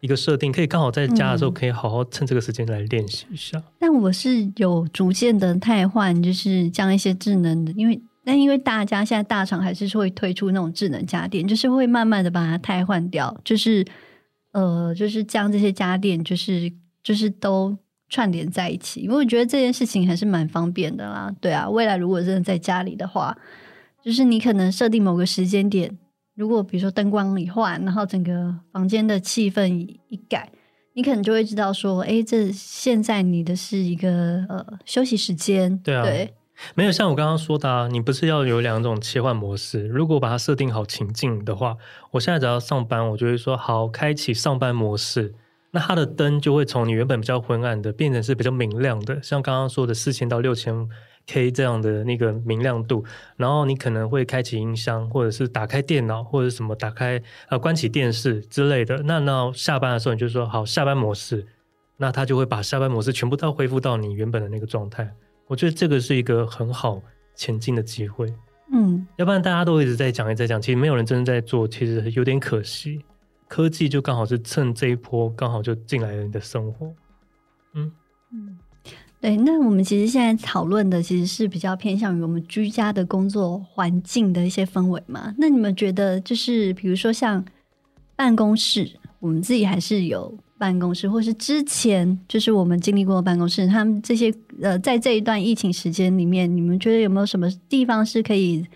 [0.00, 3.58] 一个设定，可以刚好在家的时候可以好好趁这个时间来练习一下。
[3.58, 13.84] 嗯、但我是有逐渐的汰换，就是将一些智能的，因为但因为大家现在大厂还是会推出那种智能家电，就是会慢慢的把它汰换掉，就是
[14.52, 16.72] 呃，就是将这些家电，就是
[17.02, 17.76] 就是都。
[18.14, 21.34] 串联在一起，因为我觉得这件事情还是蛮方便的啦。
[21.40, 23.36] 对啊，未来如果真的在家里的话，
[24.00, 25.98] 就是你可能设定某个时间点，
[26.36, 30.48] 如果比如说灯光一换，然后整个房间的气氛一改，
[30.92, 35.76] 你可能就会知道说，哎，这现在你的是一个呃休息时间。
[35.78, 36.32] 对啊，对，
[36.76, 39.88] 没有像我刚刚说的啊，你不是要有两种切换模式？
[39.88, 41.76] 如果把它设定好情境的话，
[42.12, 45.34] 我现在只要上班，我就会说好，开启上班模式。
[45.74, 50.88] 那它的灯就会从你原本比较昏暗的变成是比较明亮的，像刚刚说的四千到六千
[51.26, 53.04] K 这样的那个明亮度。
[53.36, 58.98] 然后你可能会开启音箱，或者是打开电脑，或者什么打开呃关起电视之类的。
[58.98, 61.44] 那那下班的时候你就说好下班模式，
[61.96, 65.12] 那它就会把下班模式全部都恢复到你原本的那个状态。
[65.48, 67.02] 我觉得这个是一个很好
[67.34, 68.32] 前进的机会。
[68.72, 73.04] 嗯，要不然大家都一直在讲，一直在讲，其实没有人真的在做，其实有点可惜。
[73.46, 76.92] 科技就刚好是趁这一波，刚好就进来了你的生活。
[77.74, 77.92] 嗯
[78.32, 78.58] 嗯，
[79.20, 79.36] 对。
[79.36, 85.34] 那我们其实现在讨论的其实是比较偏向于我们居家的工作环境的一些氛围嘛。
[85.38, 87.44] 那你们觉得，就是比如说像
[88.16, 88.90] 办公室，
[89.20, 98.66] 我们自己还是有办公室，或是之前就是我们经历过的办公室，他们这些呃，在这一段疫情时间里面，你们觉得有没有什么地方是可以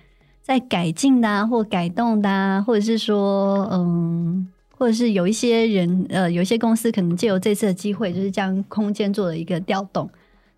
[0.43, 4.47] 再改进的啊，或改动的啊，或者是说，嗯？
[4.79, 10.09] 或者是有一些人，呃，有一些公司可能借由这次的机会，就是将空间做了一个调动。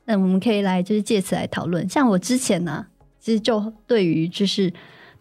[0.04, 1.88] 那我们可以来，就是借此来讨论。
[1.88, 2.84] 像我之前呢、
[3.18, 4.70] 其实就对于就是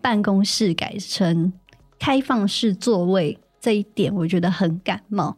[0.02, 1.54] 办公室改成
[1.98, 5.38] 开放式座位这一点，我觉得很感冒，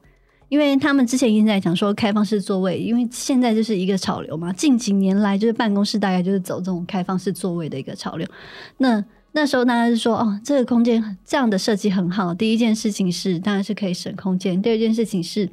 [0.50, 4.52] 因为他们之前一直在讲说开放式座位，因为现在就是一个潮流嘛。
[4.52, 8.28] 近几年来，就是办公室大概就是走这种开放式座位的一个潮流。
[8.78, 9.04] 那
[9.34, 12.34] 那时候大家是说，哦，这个空间这样的设计很好。
[12.34, 15.50] 第一件事情是，当然是可以省空间；第二件事情是，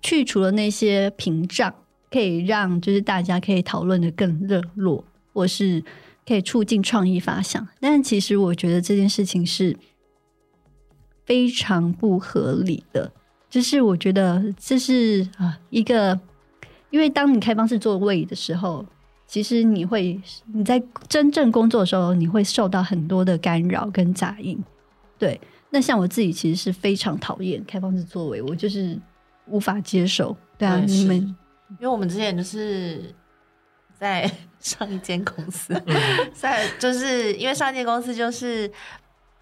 [0.00, 1.74] 去除了那些屏障，
[2.10, 5.82] 可以让就是大家可以讨论的更热络，或是
[6.24, 7.66] 可以促进创意发想。
[7.80, 9.76] 但其实我觉得这件事情是
[11.24, 13.10] 非常不合理的。
[13.50, 16.20] 就是我觉得这是啊一个，
[16.90, 18.86] 因为当你开放式座位的时候。
[19.28, 20.18] 其实你会
[20.54, 24.58] 你在真正工作的时候，你会受到很多的干扰跟杂音。
[25.18, 28.98] 对，那像我自己其实是非常讨厌开放式座位，我就是
[29.46, 30.34] 无法接受。
[30.56, 31.16] 对啊，你们
[31.72, 33.14] 因为我们之前就是
[33.98, 35.74] 在上一间公司，
[36.32, 38.70] 在就是因为上一间公司就是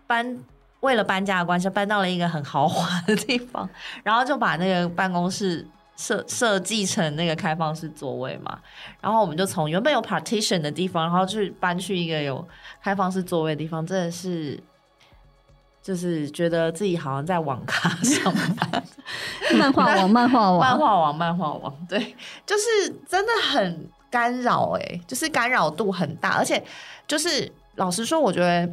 [0.04, 0.36] 搬
[0.80, 3.70] 为了搬家的关系，搬到了一个很豪华的地方，
[4.02, 5.64] 然后就把那个办公室。
[5.96, 8.58] 设设计成那个开放式座位嘛，
[9.00, 12.46] 然后我们就从原本有 partition 的地方，然后去搬去一个有
[12.82, 14.62] 开放式座位的地方，真的是
[15.82, 18.84] 就是觉得自己好像在网咖上班，
[19.58, 26.62] 漫画王，漫画王，漫画王，漫画王，对，就是真的很干扰，哎，就是干扰度很大，而且
[27.06, 28.70] 就是老实说，我觉得。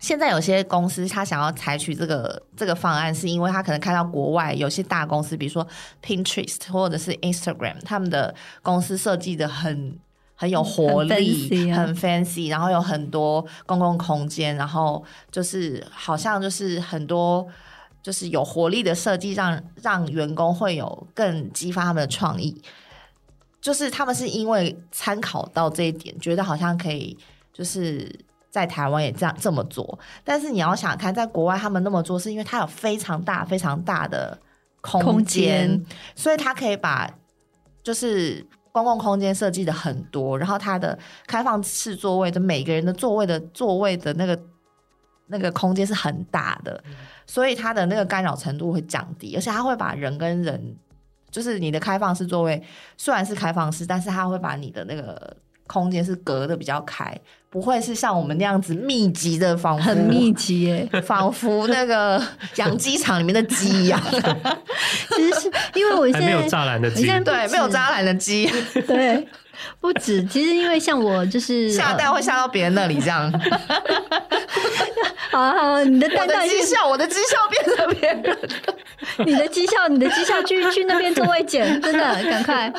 [0.00, 5.66] 现在有些公司他想要采取这个这个方案，是因为他可能看到国外有些大公司，比如说
[6.00, 8.32] Pinterest 或者是 Instagram，他们的
[8.62, 9.98] 公司设计的很
[10.36, 17.44] 很有活力，很 fancy，啊，很 fancy，然后有很多公共空间，然后就是好像就是很多
[18.00, 22.62] 就是有活力的设计，让让员工会有更激发他们的创意。
[23.60, 27.18] 就是他们是因为参考到这一点，觉得好像可以
[27.52, 28.08] 就是。
[28.50, 34.38] 在台湾也这样这么做，但是你要想看，在国外他们那么做，是因为它有非常大、非常大的
[34.80, 35.84] 空间，
[36.14, 37.10] 所以它可以把
[37.82, 44.40] 就是公共空间设计的很多，然后它的开放式座位的每个人的座位的座位的那个
[45.26, 46.82] 那个空间是很大的，
[47.26, 50.76] 所以它的那个干扰程度会降低，而且它会把人跟人，
[51.30, 52.62] 就是你的开放式座位
[52.96, 55.36] 虽然是开放式，但是它会把你的那个。
[55.70, 57.14] 空间是隔的比较开，
[57.50, 62.22] 不会是像我们那样子密集的，仿佛很密集耶，仿佛那个
[62.56, 63.98] 养鸡场里面的鸡一样。
[65.08, 68.50] 其实是因为我现在没有栅栏的鸡，对，没有栅栏的鸡，
[68.86, 69.26] 对，
[69.80, 70.22] 不止。
[70.26, 73.32] 其实因为像我就是下蛋会下到别人那里这样。
[75.30, 78.38] 好啊好啊，你的蛋蛋绩效，我的绩效变成别人的，
[79.24, 82.72] 你的绩效，你的绩效去去那边座位捡，真的赶快。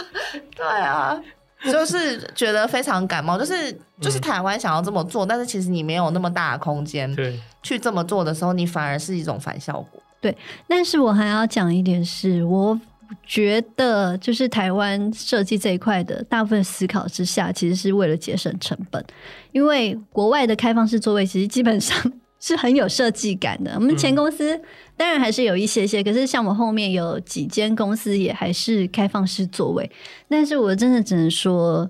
[0.56, 1.20] 对啊。
[1.64, 10.02] 就是觉得非常感冒，就是就是台湾想要这么做，嗯，但是其实你没有那么大的空间，对，去这么做的时候，你反而是一种反效果。
[10.22, 10.36] 对，
[10.68, 12.80] 但是我还要讲一点是，我
[13.26, 19.04] 觉得就是台湾设计这一块的大部分思考之下，其实是为了节省成本，
[19.52, 21.98] 因为国外的开放式座位其实基本上。
[22.42, 23.74] 是很有设计感的。
[23.76, 24.58] 我们前公司
[25.00, 29.90] 当然还是有一些些，可是像我后面有几间公司也还是开放式座位，
[30.28, 31.90] 但是我真的只能说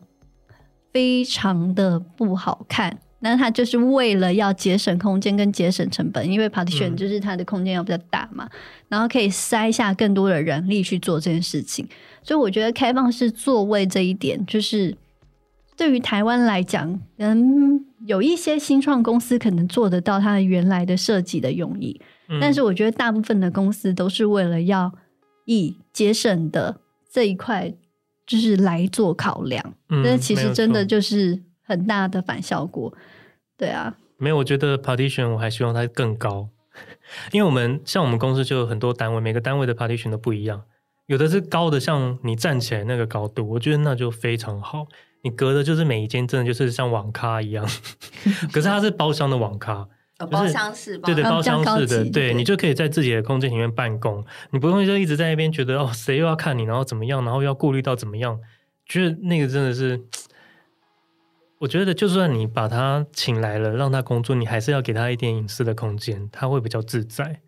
[0.94, 3.00] 非常的不好看。
[3.22, 8.48] 那它就是为了要节省空间跟节省成本，因为 partition 就是它的空间要比较大嘛，
[8.88, 11.88] 然后可以塞下更多的人力去做这件事情。
[12.22, 14.96] 所以我觉得开放式座位这一点就是。
[15.76, 24.94] 对于台湾来讲，嗯，有一些新创公司可能做得到它原来的设计的用意，嗯，但是我觉得大部分的公司都是为了要
[25.46, 26.80] 以节省的
[27.12, 27.74] 这一块
[28.26, 32.94] 就是来做考量，嗯，但其实真的就是很大的反效果。
[33.58, 36.50] 对啊，没有，我觉得 partition 我还希望它更高，
[37.32, 40.64] 因为我们像我们公司就有很多单位，每个单位的 partition 都不一样，
[41.08, 44.86] 有的是高的，像你站起来那个高度，我觉得那就非常好。
[45.24, 47.68] 你隔的就是每一间，真的就是像网咖一样，
[48.54, 49.90] 可是它是包厢的网咖，
[50.20, 58.40] 就是、包厢式，对对，包厢式的，对，对你就可以在自己的空间里面办公，你不用就一直在那边觉得哦，谁又要看你，然后怎么样，然后又要顾虑到怎么样，
[58.86, 60.02] 觉得那个真的是，
[61.60, 67.42] 我觉得就算你把他请来了，让他工作，你还是要给他一点隐私的空间，他会比较自在。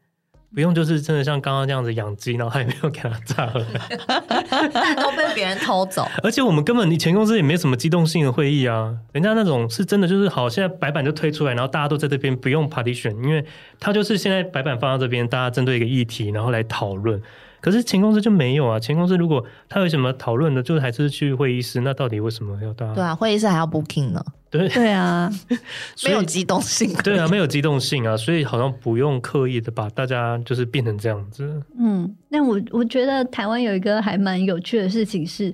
[0.54, 3.66] 不用，就是真的像刚刚这样子养鸡，然后还没有给它炸了，
[4.74, 6.06] 蛋都被别人偷走。
[6.24, 13.46] 而且我们根本，你前公司也没什么机动性的会议啊，人家那种是真的，就是好，现在白板就推出来，然后大家都在这边不用 partition，因为
[13.80, 17.22] 他就是现在白板放到这边，大家针对一个议题，然后来讨论。
[17.62, 22.94] 可是前公司就没有啊，前公司如果他有什么讨论的，就是还是去会议室，那到底为什么要大？
[22.94, 24.24] 对啊，会议室还要 booking 呢。
[24.50, 25.32] 对对啊，
[26.04, 26.94] 没有机动性。
[27.04, 31.62] 对啊，没有机动性啊，所以好像不用刻意的把大家就是变成这样子。
[31.80, 35.54] 嗯，那我我觉得台湾有一个还蛮有趣的事情是，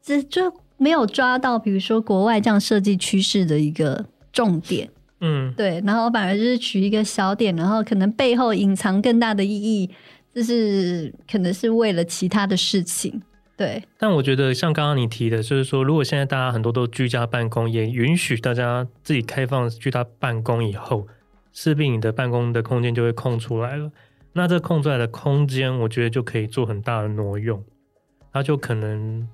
[0.00, 4.88] 这就没有抓到，比如说国外这样设计趋势的一个重点。
[5.20, 9.90] 嗯，对，然后反而就是取一个小点，然后可能背后隐藏更大的意义，
[10.38, 13.20] 就是可能是为了其他的事情。
[13.56, 21.08] 对，但我觉得像刚刚你提的，就是说，如果现在大家很多都居家办公，也允许大家自己开放居家办公以后，
[21.52, 23.90] 势必你的办公的空间就会空出来了。
[24.34, 27.64] 那这空出来的空间，我觉得就可以做很大的挪用。
[28.32, 29.28] 它就可能，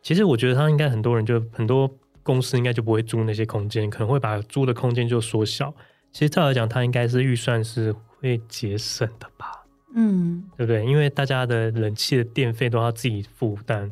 [0.00, 5.74] 其实我觉得他应该很多人就很多公司应该就不会租那些空间，可能会把租的空间就缩小。
[6.10, 9.61] 其实照来讲，它应该是预算是会节省的吧。
[9.94, 10.84] 嗯，对不对？
[10.84, 13.90] 因为大家的冷气的电费都要自己负担，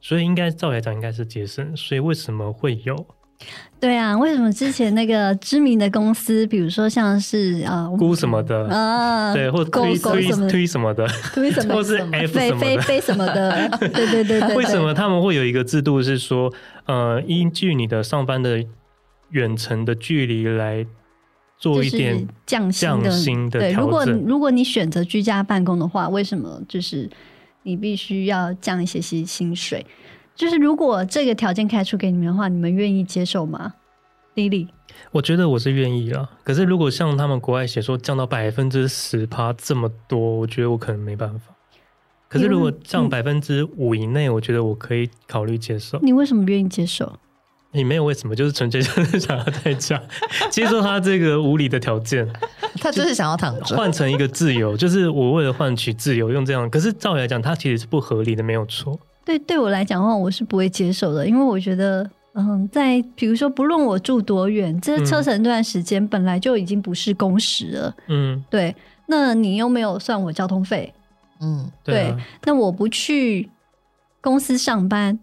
[0.00, 1.76] 所以应该照来讲应该是节省。
[1.76, 3.06] 所以为什么会有？
[3.80, 14.54] 对啊，为什么之前那个知名的公司，比如说像是啊，估什么的啊，对，或推推推什么的，推什么，或是 F 什么飞飞什么的，对 对对对。
[14.54, 16.52] 为什么他们会有一个制度是说，
[16.84, 18.62] 呃，依据你的上班的
[19.30, 20.86] 远程的距离来？
[21.60, 23.72] 做一点降薪的，薪的对。
[23.72, 27.08] 如果如果你选择居家办公的话，为什么就是
[27.62, 29.86] 你必须要降一些些薪水？
[30.34, 33.74] 就是如果这个条件开出给你们的话，你们愿意接受吗
[34.34, 34.68] ？Lily，
[35.12, 36.30] 我觉得我是愿意啊。
[36.42, 41.54] 可是如果像他们国外写说降到百分之十趴这么多，我觉得我可能没办法。
[42.28, 45.98] 可是如果降百分之五以内，我觉得我可以考虑接受。
[46.00, 47.18] 你为什么愿意接受？
[47.72, 50.00] 你没有为什么，就是纯粹就 是想要在家
[50.50, 52.28] 接受他这个无理的条件，
[52.80, 56.68] 他就是想要躺着，换成一个自由，就是我为了换取自由用这样。
[56.68, 58.98] 可是照理来讲，他其实是不合理的，没有错。
[59.24, 67.94] 对，对我来讲的话，我是不会接受的，因为我觉得，嗯，在比如说，不论我住多远，这车程这段时间本来就已经不是工时了。
[68.08, 68.74] 嗯，对。
[69.06, 70.92] 那你又没有算我交通费，
[71.40, 72.16] 嗯，对啊。
[72.16, 72.24] 对。
[72.44, 73.48] 那我不去
[74.20, 75.18] 公司上班。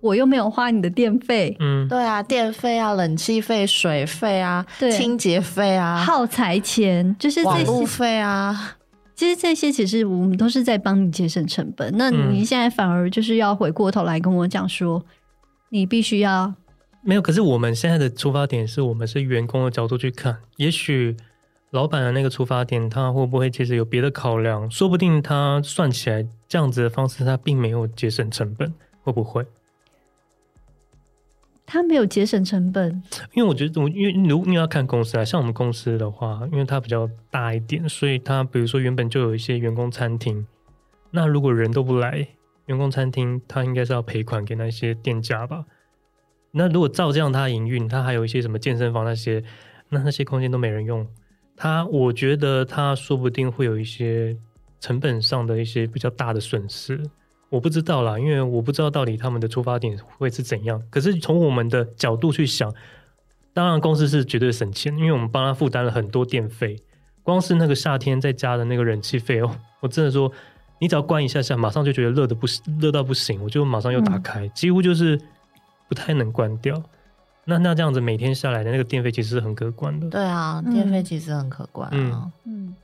[0.00, 8.76] 我又没有花你的电费，嗯，对啊，电费啊，冷气费、水费啊，对，清洁费啊，耗材钱就是这些网路费啊。
[9.14, 11.92] 其实这些其实我们都是在帮你节省成本。
[11.98, 15.04] 那你现在反而就是要回过头来跟我讲说，
[15.68, 16.54] 你必须要
[17.02, 17.20] 没有。
[17.20, 21.14] 可是我们现在的出发点是我们是员工的角度去看，也许
[21.70, 24.70] 老板的那个出发点，他会不会其实有别的考量？
[24.70, 28.72] 说不定他算起来这样子的方式，他并没有节省成本，
[29.02, 29.44] 会不会？
[31.72, 33.00] 他没有节省成本，
[33.32, 40.44] 因为我觉得我因为如你要看公司啊，像我们公司的话，因为它比较大一点，所以它比如说原本就有一些员工餐厅，
[41.12, 42.26] 那如果人都不来，
[42.66, 45.64] 员工餐厅它应该是要赔款给那些店家吧？
[46.50, 49.40] 那如果照这样它营运，它还有一些什么健身房那些，
[49.90, 51.06] 那那些空间都没人用，
[51.56, 54.36] 它我觉得它说不定会有一些
[54.80, 57.00] 成本上的一些比较大的损失。
[57.50, 60.80] 我不知道啦，因为我不知道到底他们的出发点会是怎样。
[60.88, 62.72] 可是从我们的角度去想，
[63.52, 66.76] 当然公司是绝对省钱，因为我们帮他负担了很多电费。
[67.22, 70.32] 光是那个夏天在家的那个冷气费哦，我真的说，
[70.78, 72.46] 你只要关一下下，马上就觉得热的不
[72.80, 75.20] 热到不行，我就马上又打开，嗯、几乎就是
[75.88, 76.80] 不太能关掉。
[77.44, 80.08] 那那这样子每天下来的那个电费其实是很可观的。
[80.08, 81.92] 对啊，电费其实很可观啊。
[81.94, 82.32] 嗯。
[82.44, 82.76] 嗯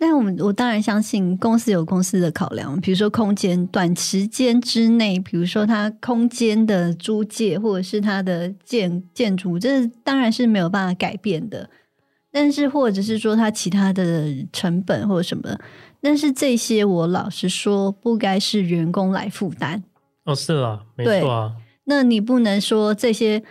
[0.00, 11.68] 但我们我当然相信公司有公司的考量，比如说空间短时间之内，比如说它空间的租借或者是它的建建筑，这当然是没有办法改变的。
[12.30, 15.58] 但是或者是说它其他的成本或者什么，
[16.00, 19.82] 但是这些我老实说，不该是员工来负担。
[20.24, 21.52] 哦，是啊，没错啊。
[21.84, 23.42] 那你不能说这些。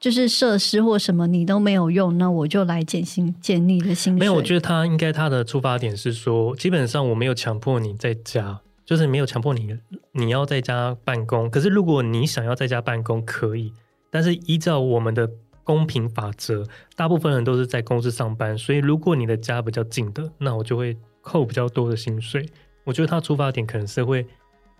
[0.00, 4.20] 就是设施或什么你都没有用，那我就来减薪减你的薪水。
[4.20, 9.76] 没有，我觉得他应该他的出发点是说，基本上我没有强迫你在家，就是没有强迫你
[10.12, 11.50] 你要在家办公。
[11.50, 13.72] 可是如果你想要在家办公，可以，
[14.08, 15.28] 但是依照我们的
[15.64, 22.48] 公平法则，大部分人都是在公司上班，所以如果你的家比较近的，那我就会扣比较多的薪水。
[22.84, 24.24] 我觉得他出发点可能是会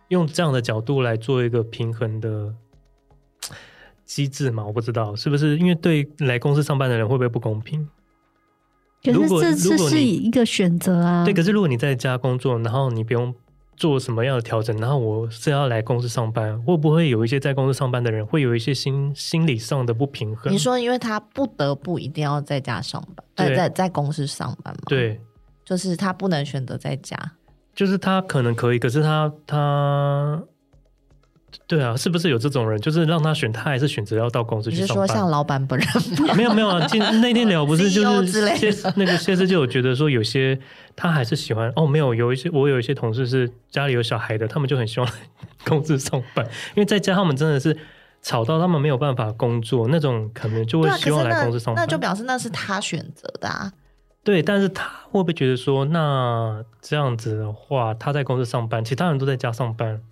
[0.09, 2.55] 用这样的角度来做一个平衡的。
[4.09, 7.87] 机制嘛，我不知道是不是因为对来公司上班的人会不会不公平？
[9.05, 11.27] 可是这这是一个选择啊。
[11.27, 13.35] 对，可是如果你在家工作，然后你不用
[13.77, 20.51] 做什么样的调整，然后我是要来公司上班，会不会有一些在公司上班的人会有一些心心理上的不平衡？
[20.51, 24.85] 你说，因为他不得不一定要在家上班，在在在公司上班嘛？
[24.87, 25.21] 对，
[25.67, 27.17] 就是他不能选择在家，
[27.75, 30.43] 就是他可能可以，可是他他。
[31.67, 32.81] 对啊，是不是有这种人？
[32.81, 35.05] 就是让他选，他还是选择要到公司去上班。
[35.05, 35.89] 你是说像老板本人？
[36.37, 40.59] 没有没有啊， 今那天聊不是就是谢那个谢师就有觉得说有些
[40.95, 45.11] 他还是喜欢哦，没有有一些我有一些同事是家里有小孩的，他们就很希望
[45.65, 46.45] 公司上班，
[46.77, 47.77] 因为在家他们真的是
[48.23, 51.77] 吵到他们没有办法工作，那种可能就会希望来公司上班。
[51.77, 53.73] 那，那就表示那是他选择的啊。
[54.25, 60.03] 对，但是他会不会觉得说，那这样子的话，他在公司上班，其他人都在家上班，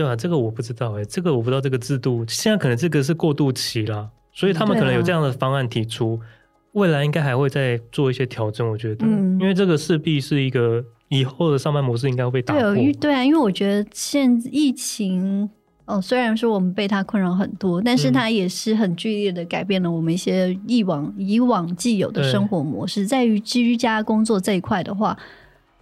[0.00, 6.24] 对啊，这个我不知道哎，这个我不知道这个制度，现在可能这个是过渡期啦，所以他们可能有这样的方案提出，啊、
[6.72, 8.66] 未来应该还会再做一些调整。
[8.66, 12.74] 我觉得，嗯、因为这个势必是一个以后的上班模式应该会被打破。
[12.74, 15.50] 对，对啊，因为我觉得现疫情。
[15.86, 23.04] 哦，虽然说我们被它困扰很多，但是它也是很剧烈的改变了我们一些以往以往既有的生活模式。
[23.04, 25.18] 在于居家工作这一块的话，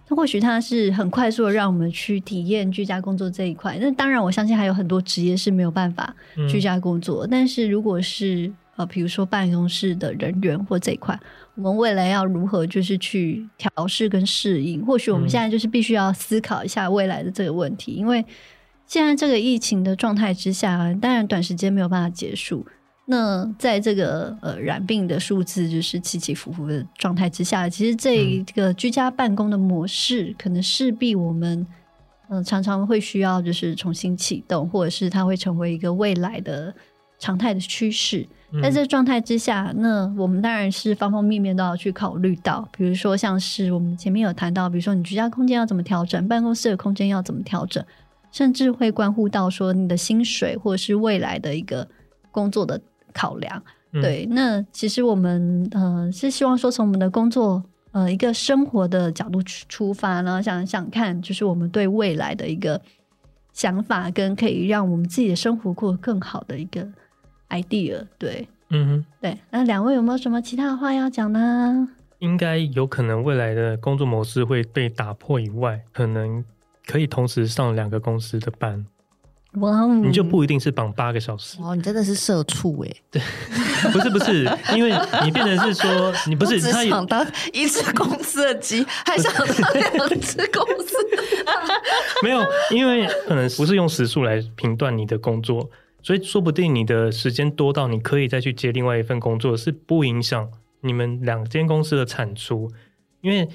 [0.09, 3.77] 它或许它是很快速的让我们去体验居家工作这一块。
[3.79, 6.13] 那当然，我相信还有很多职业是没有办法
[6.49, 7.27] 居家工作。
[7.27, 11.17] 嗯、但是如果是呃，比如说办公室的人员或这一块，
[11.53, 14.83] 我们未来要如何就是去调试跟适应？
[14.83, 18.25] 或许我们现在就是必须要思考一下未来的这个问题，因为。
[18.87, 22.65] 现在这个疫情的状态之下，当然短时间没有办法结束。
[23.11, 31.65] 那在这个呃染病的数字就是起起伏伏的状态之下，其实这个居家办公的模式，可能势必我们
[32.29, 36.71] 嗯、呃、常常会需要就是重新启动，或者是它会成为一个未来的
[37.17, 38.27] 常态的趋势。
[38.61, 47.83] 在这状态之下，那我们当然是方方面面都要去考虑到，比如说像是我们前面有谈到，比如说你居家空间要怎么调整，办公室的空间要怎么调整。
[48.31, 51.87] 甚至会关乎到说你的薪水，或者是未来的一个
[52.31, 52.79] 工作的
[53.19, 53.63] 考量。
[53.91, 62.79] 嗯、对，那其实我们呃是希望说，从我们的工作呃一个生活的角度出出发，然后想想看，就是我们对未来的一个
[63.51, 66.87] 想法，跟可以让我们自己的生活过得更好的一个
[67.49, 68.05] idea。
[68.17, 69.37] 对，嗯哼，对。
[69.49, 71.89] 那两位有没有什么其他的话要讲呢？
[72.19, 76.43] 应该有可能未来的工作模式会被打破以外，可能。
[76.91, 78.83] 可以同时上两个公司的班，
[79.55, 79.95] 哇哦！
[79.95, 81.57] 你就不一定是绑八个小时。
[81.61, 82.91] 哦，你真的是社畜哎！
[83.09, 83.21] 对，
[83.91, 84.43] 不是不是，
[84.75, 84.93] 因为
[85.23, 90.95] 你变成是说你不是他想当一次公司的鸡，还想当两次公司？
[92.21, 95.69] 没有，因为可能不是用时数来评断你的工作，
[96.03, 100.47] 所以说不定你的时间多到你可以再去接另外一份工作，是不影响
[100.81, 102.69] 你们两间公司的产出，
[103.21, 103.49] 因为。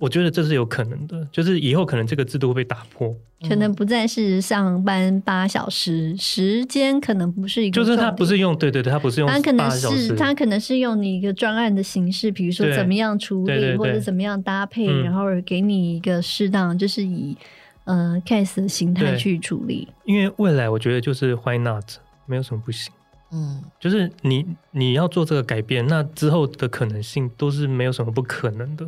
[0.00, 3.12] 我觉得这是有可能的，就是以后可能这个制度会被打破，
[3.46, 17.36] 可能不再是上班八小时，时间可能不是一个，就是他不是用，对对对，他不是用，他可能是他可能是用你一个专案的形式，比如说怎么样处理，对对对对，或者怎么样搭配，然后给你一个适当，就是以
[17.84, 19.86] 呃 case 的形态去处理。
[20.04, 21.84] 因为未来我觉得就是 why not，
[22.26, 22.92] 没有什么不行，
[23.30, 28.84] 嗯，就是你你要做这个改变，那之后的可能性都是没有什么不可能的。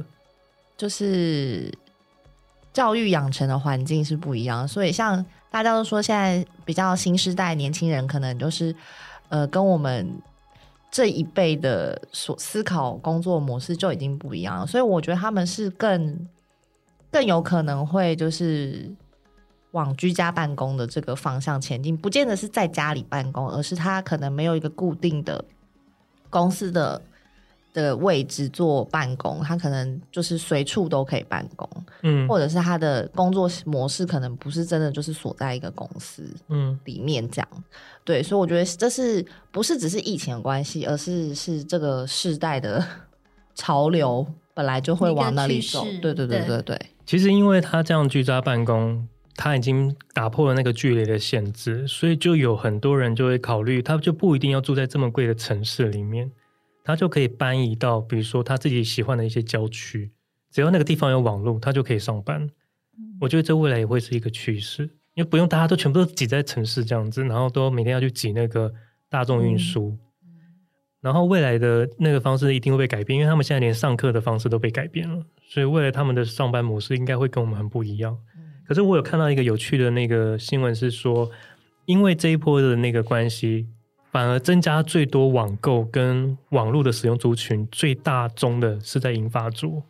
[0.77, 1.71] 就是
[2.73, 8.75] 教育养成的环境是不一样，所以像大家都说，现在比较新时代年轻人，可能就是
[9.29, 10.09] 呃，跟我们
[10.91, 14.67] 这一辈的所思考工作模式就已经不一样了。
[14.67, 16.29] 所以我觉得他们是更
[17.11, 18.89] 更有可能会就是
[19.73, 25.45] 往居家办公的这个方向前进，不见得是在家里办公，而是他可能没有一个固定的
[26.31, 27.03] 公司的。
[27.73, 31.69] 的位置做办公，他可能就是随处都可以办公，
[32.03, 37.63] 嗯，或者是他的工作模式可能不是真的就是锁在一个公司，嗯，里面这样，嗯、
[38.05, 42.85] 对，所以我觉得这是不是只是疫情的关系，而是是这个世代的
[43.55, 46.81] 潮流本来就会往那里走，对对对对对，对。
[47.07, 56.31] 其实因为他这样居家办公，他已经打破了那个距离的限制，所以就有很多人就会考虑，他就不一定要住在这么贵的城市里面。
[56.91, 60.11] 他就可以搬移到，比如说他自己喜欢的一些郊区，
[60.51, 62.51] 只要那个地方有网络，他就可以上班。
[63.21, 64.83] 我觉得这未来也会是一个趋势，
[65.15, 68.73] 因为不用大家都全部都挤在城市这样子，然后都每天要去挤那个
[69.09, 69.97] 大众运输。
[71.01, 78.19] 然后未来的那个方式一定会被改变，因为他们现在连上课的方式都被改变了，所以未来他们的上班模式应该会跟我们很不一样。
[78.67, 81.31] 可是我有看到一个有趣的那个新闻是说，
[81.87, 83.69] 因为这一波的那个关系。
[84.11, 89.83] 反而增加最多网购跟网络的使用族群，最大宗的是在银发族，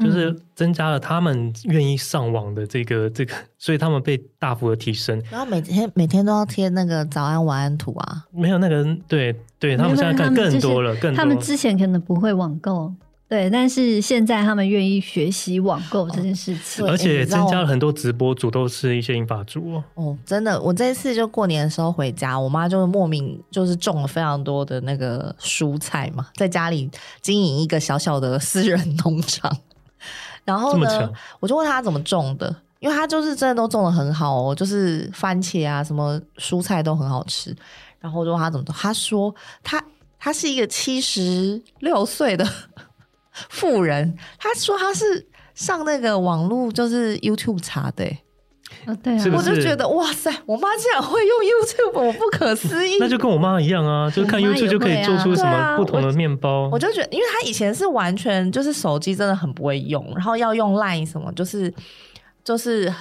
[0.00, 5.22] 就是增加了他们愿意上网的这个 这个，所以他们被大幅的提升。
[5.30, 11.16] 然后每天每天都要贴那个早安晚安图啊，没有那个对对，他们现在更更多了，更多。
[11.16, 12.92] 他们之前可能不会网购。
[13.26, 19.84] 对，但是现在他们愿意学习网购这件事情，而且增加了很多直播主，都是一些英法族哦。
[19.94, 26.88] 哦，真的，我这一次就过年的时候回家，我妈就莫名就是种了非常多的那个蔬菜嘛，在家里
[27.22, 29.50] 经营一个小小的私人农场。
[30.44, 37.56] 然后呢，我就问她怎么种的，因为他就是真的都种的很好哦，就是番茄啊，什么蔬菜都很好吃。
[37.98, 39.82] 然后我就问他怎么做，他说他
[40.18, 42.46] 他是一个七十六岁的
[43.50, 48.04] 妇人，他说他是上那个网络就是 YouTube 查的。
[48.86, 52.96] 哦，对啊，是是我就觉得哇塞，我妈竟然会用 YouTube，我不可思议。
[52.98, 56.62] 那就跟我妈一样啊， 就是看 YouTube 就可以做出什么不同的面包。
[56.62, 61.72] 我，我就觉得，因为她以前是完全就是手机真的很不会用，然后要用 Line 什么，就是
[62.42, 62.92] 就是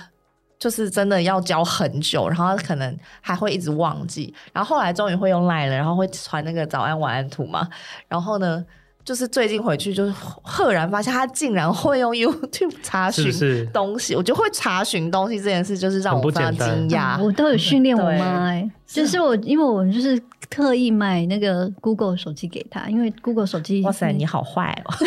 [0.60, 4.34] 就是真的要教很久，然后可能还会一直忘记。
[4.54, 7.68] 然后后来终于会用 Line 了，然后会传那个早安晚安图嘛。
[8.08, 8.64] 然后呢，
[9.06, 13.26] 就是最近回去，就是赫然发现他竟然会用 YouTube 查询
[13.74, 14.08] 东西。
[14.08, 17.22] 是是我觉得会查询东西这件事，就是让我非常惊讶。
[17.22, 23.82] 我都有训练我妈哎、欸，就是我，因为我就是特意买那个 Google 手机给他，因为 Google 手机。
[23.82, 24.94] 哇塞，你好坏哦！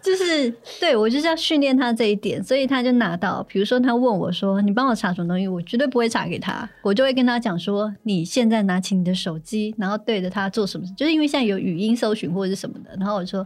[0.00, 3.42] 就是对我就是要训练他这一点，所以他就拿到。
[3.48, 13.44] 比如说他问我说：“你帮我查什么东西？”我绝对不会查给他，我就会跟他讲说：“你现在拿起你的手机，然后对着他做什么？”就是因为现在有语音搜寻或者是什么的，然后我说：“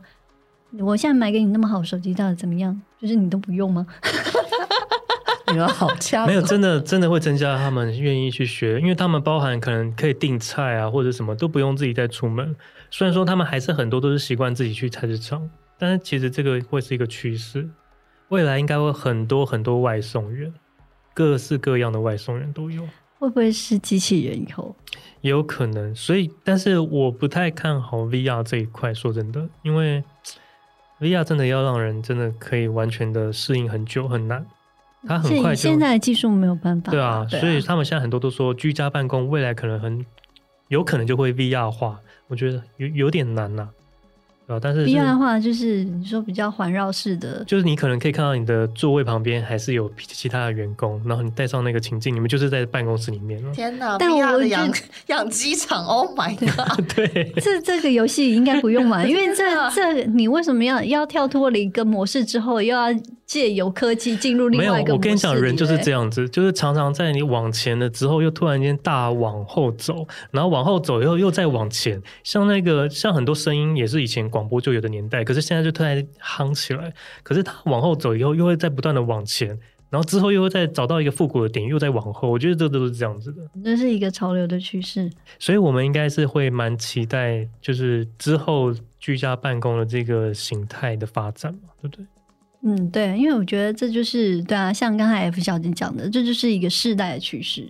[0.78, 2.78] 我现在买给你那么好手机，到底怎么样？
[3.00, 3.86] 就是你都不用吗？”
[5.52, 12.56] 你们好强，没有真的真的会增加他们愿意去学，因为他们包含可能可以订菜啊，或者什么都不用自己再出门。
[12.90, 15.48] 虽然说他们还是很多都是习惯自己去菜市场，
[15.78, 17.68] 但是其实这个会是一个趋势，
[18.28, 20.52] 未来应该会很多很多外送员，
[21.12, 22.82] 各式各样的外送员都有。
[23.18, 24.74] 会不会是机器人以后？
[25.20, 28.92] 也有可能，所以但是我不太看好 VR 这一块。
[28.92, 30.02] 说真的，因为
[30.98, 34.44] VR 真的要让人真的可以完全的适应很久很难。
[35.06, 36.90] 它很快就现在的技术没有办法。
[36.92, 40.04] 对啊，所以他们现在很多都说居家办公未来可能很
[40.68, 41.98] 有可能就会 VR 化，
[42.28, 43.70] 我觉得有有点难呐、啊。
[44.60, 53.40] 但是 VR 的话，就是你说比较环绕式的，就是你可能可以看到你的座位旁边还是有其他的员工，然后你带上那个情境，你们就是在办公室里面。
[53.54, 53.96] 天哪！
[53.96, 54.70] 但我的养
[55.06, 56.84] 养鸡场，Oh my god！
[56.94, 62.88] 对，这这个游戏应该不用玩， 因为这这你为什么要要跳脱了一个模式之后，又要
[63.32, 64.88] 借由科技进入另外一个？
[64.88, 74.42] 没有，我跟你讲，人就是这样子，就是常常在你往前了之后，又突然间大往后走，然后往后走以后又再往前，像那个像很多声音也是以前广。
[74.42, 76.92] 广播就有的年代，可是现在就突然夯起来。
[77.22, 79.56] 可是他往后走以后，又会再不断的往前，
[79.88, 82.28] 然后之后又会再找到一个复古的点，又再往后。
[82.28, 85.08] 我觉得这都是这样子的，这是一个潮流的趋势。
[85.38, 92.04] 所以，我们应该是会蛮期待，就是之后居家办公的这个形态的发展嘛，对不对？
[92.62, 97.68] 嗯，对，因为我觉得这就是对啊，像刚才 F 小姐讲的，这就是一个世代的趋势。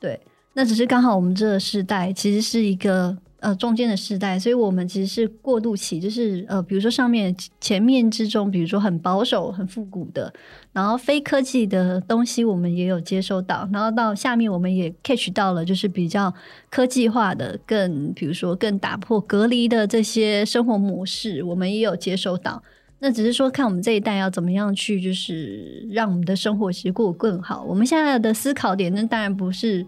[0.00, 0.20] 对，
[0.54, 3.16] 那只是刚好我们这个世代其实是一个。
[3.40, 10.32] 呃，中间的世代，所以我们其实是过渡期，就是呃，比如说上面前面之中，比如说很保守、很复古的，
[10.72, 16.32] 然后非科技的东西，我们也有接收到，然后到下面我们也 catch 到了，就是比较
[16.70, 22.62] 科技化的，更比如说更打破隔离的这些生活模式，我们也有接收到。
[23.04, 27.62] 那只是说看我们这一代要怎么样去，就是让我们的生活其实过得更好。
[27.62, 29.86] 我们现在的思考点，那当然不是。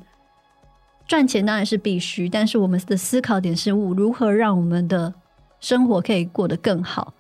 [1.09, 5.15] 赚钱当然是必须，但是我们的思考点是如何让我们的
[5.61, 7.15] 生活可以过得更好。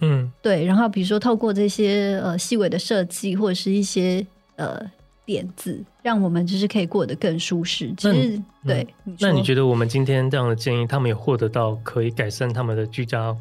[0.00, 0.64] 嗯，对。
[0.64, 4.24] 然后比如说透过这些呃细微的设计或者是一些
[4.54, 4.80] 呃
[5.26, 7.92] 点子，让我们就是可以过得更舒适。
[7.96, 8.86] 其实，嗯、对。
[9.18, 13.36] 那你觉得我们今天这样的建议，他们有获得到可以改善他们的居家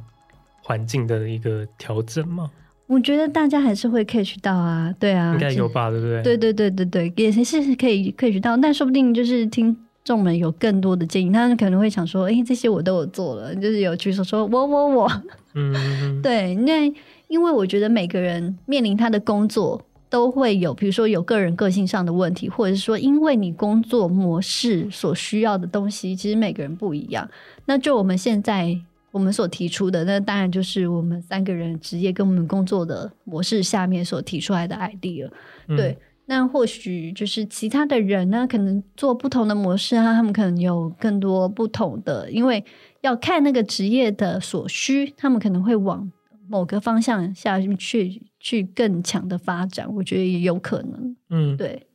[0.61, 2.49] 环境的一个调整吗？
[2.87, 6.21] 我觉得大家还是会 catch 到啊，对啊，应该有吧，对不对？
[6.23, 9.75] 对对对对对，也是可以 catch 到，但说不定就是听。
[10.03, 15.11] 众们有更多的建议，他们可能会想说：“哎、欸，这些我都有做了。”就是有举手说：“我我我。”
[15.53, 15.75] 嗯，
[16.23, 16.91] 对，那
[17.27, 19.79] 因为我觉得每个人面临他的工作
[20.09, 27.29] 都会有，比如说有个人个性上的问题，或者是说因为你工作模式所需要的东西，其实每个人不一样。
[27.65, 28.75] 那就我们现在
[29.11, 35.29] 我们所提出的，那当然就是我们三个人职业跟我们工作的模式下面所提出来的 idea。
[35.67, 35.91] 对。
[35.91, 35.97] 嗯
[36.27, 42.63] 那或许就是其他的人呢，可能做不同的模式啊，他们可能有更多不同的，因为
[43.01, 46.09] 要看那个职业的所需，他们可能会往
[46.47, 49.93] 某个方向下去，去更强的发展。
[49.95, 51.87] 我觉得也有可能，嗯，对，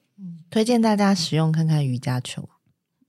[0.51, 2.47] 推荐大家使用看看瑜伽球。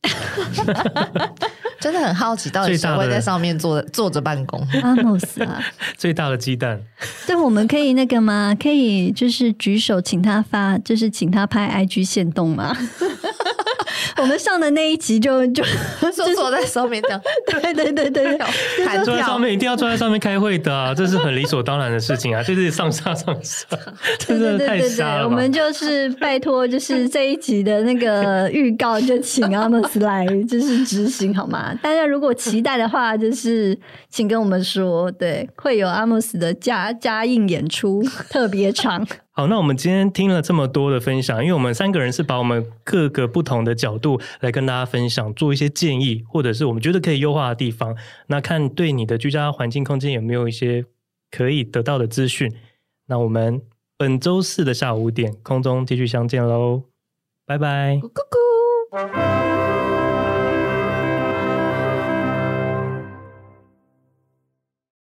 [1.80, 4.66] 真的很好奇，到底谁会在上面坐坐着办公？
[4.82, 5.64] 阿莫斯啊，
[5.98, 6.80] 最大的鸡蛋。
[7.26, 8.56] 对，我们可以那个吗？
[8.60, 12.76] 可以就是举手，请他发，就是请他拍 IG 线动吗？
[14.18, 15.64] 我们上的那一集就就
[16.16, 18.38] 就坐在上面这样，对对对对，
[18.84, 19.40] 弹坐在上。
[19.40, 23.68] 面一定要坐在上面开会的啊，这是很理所当然的事情啊，就是上下上下，
[24.18, 25.26] 真的太对对对对，瞎了。
[25.26, 31.74] 我们就是拜托，就是这一集的那个预告，就请阿莫斯来就是执行好吗？
[31.82, 33.78] 大家如果期待的话，就是
[34.10, 39.06] 请跟我们说，对，会有阿莫斯的加加映演出特别场。
[39.32, 47.96] 好，那我们今天听了这么多的分享，因为我们三个人是把我们各个不同的角度来跟大家分享，做一些建议，或者是我们觉得可以优化的地方。
[48.28, 50.86] 那看对你的居家环境空间有没有一些
[51.32, 52.52] 可以得到的资讯。
[53.08, 53.62] 那我们
[53.96, 56.84] 本周四的下午五点空中继续相见喽，
[57.46, 57.98] 拜拜。
[57.98, 59.37] 咕咕。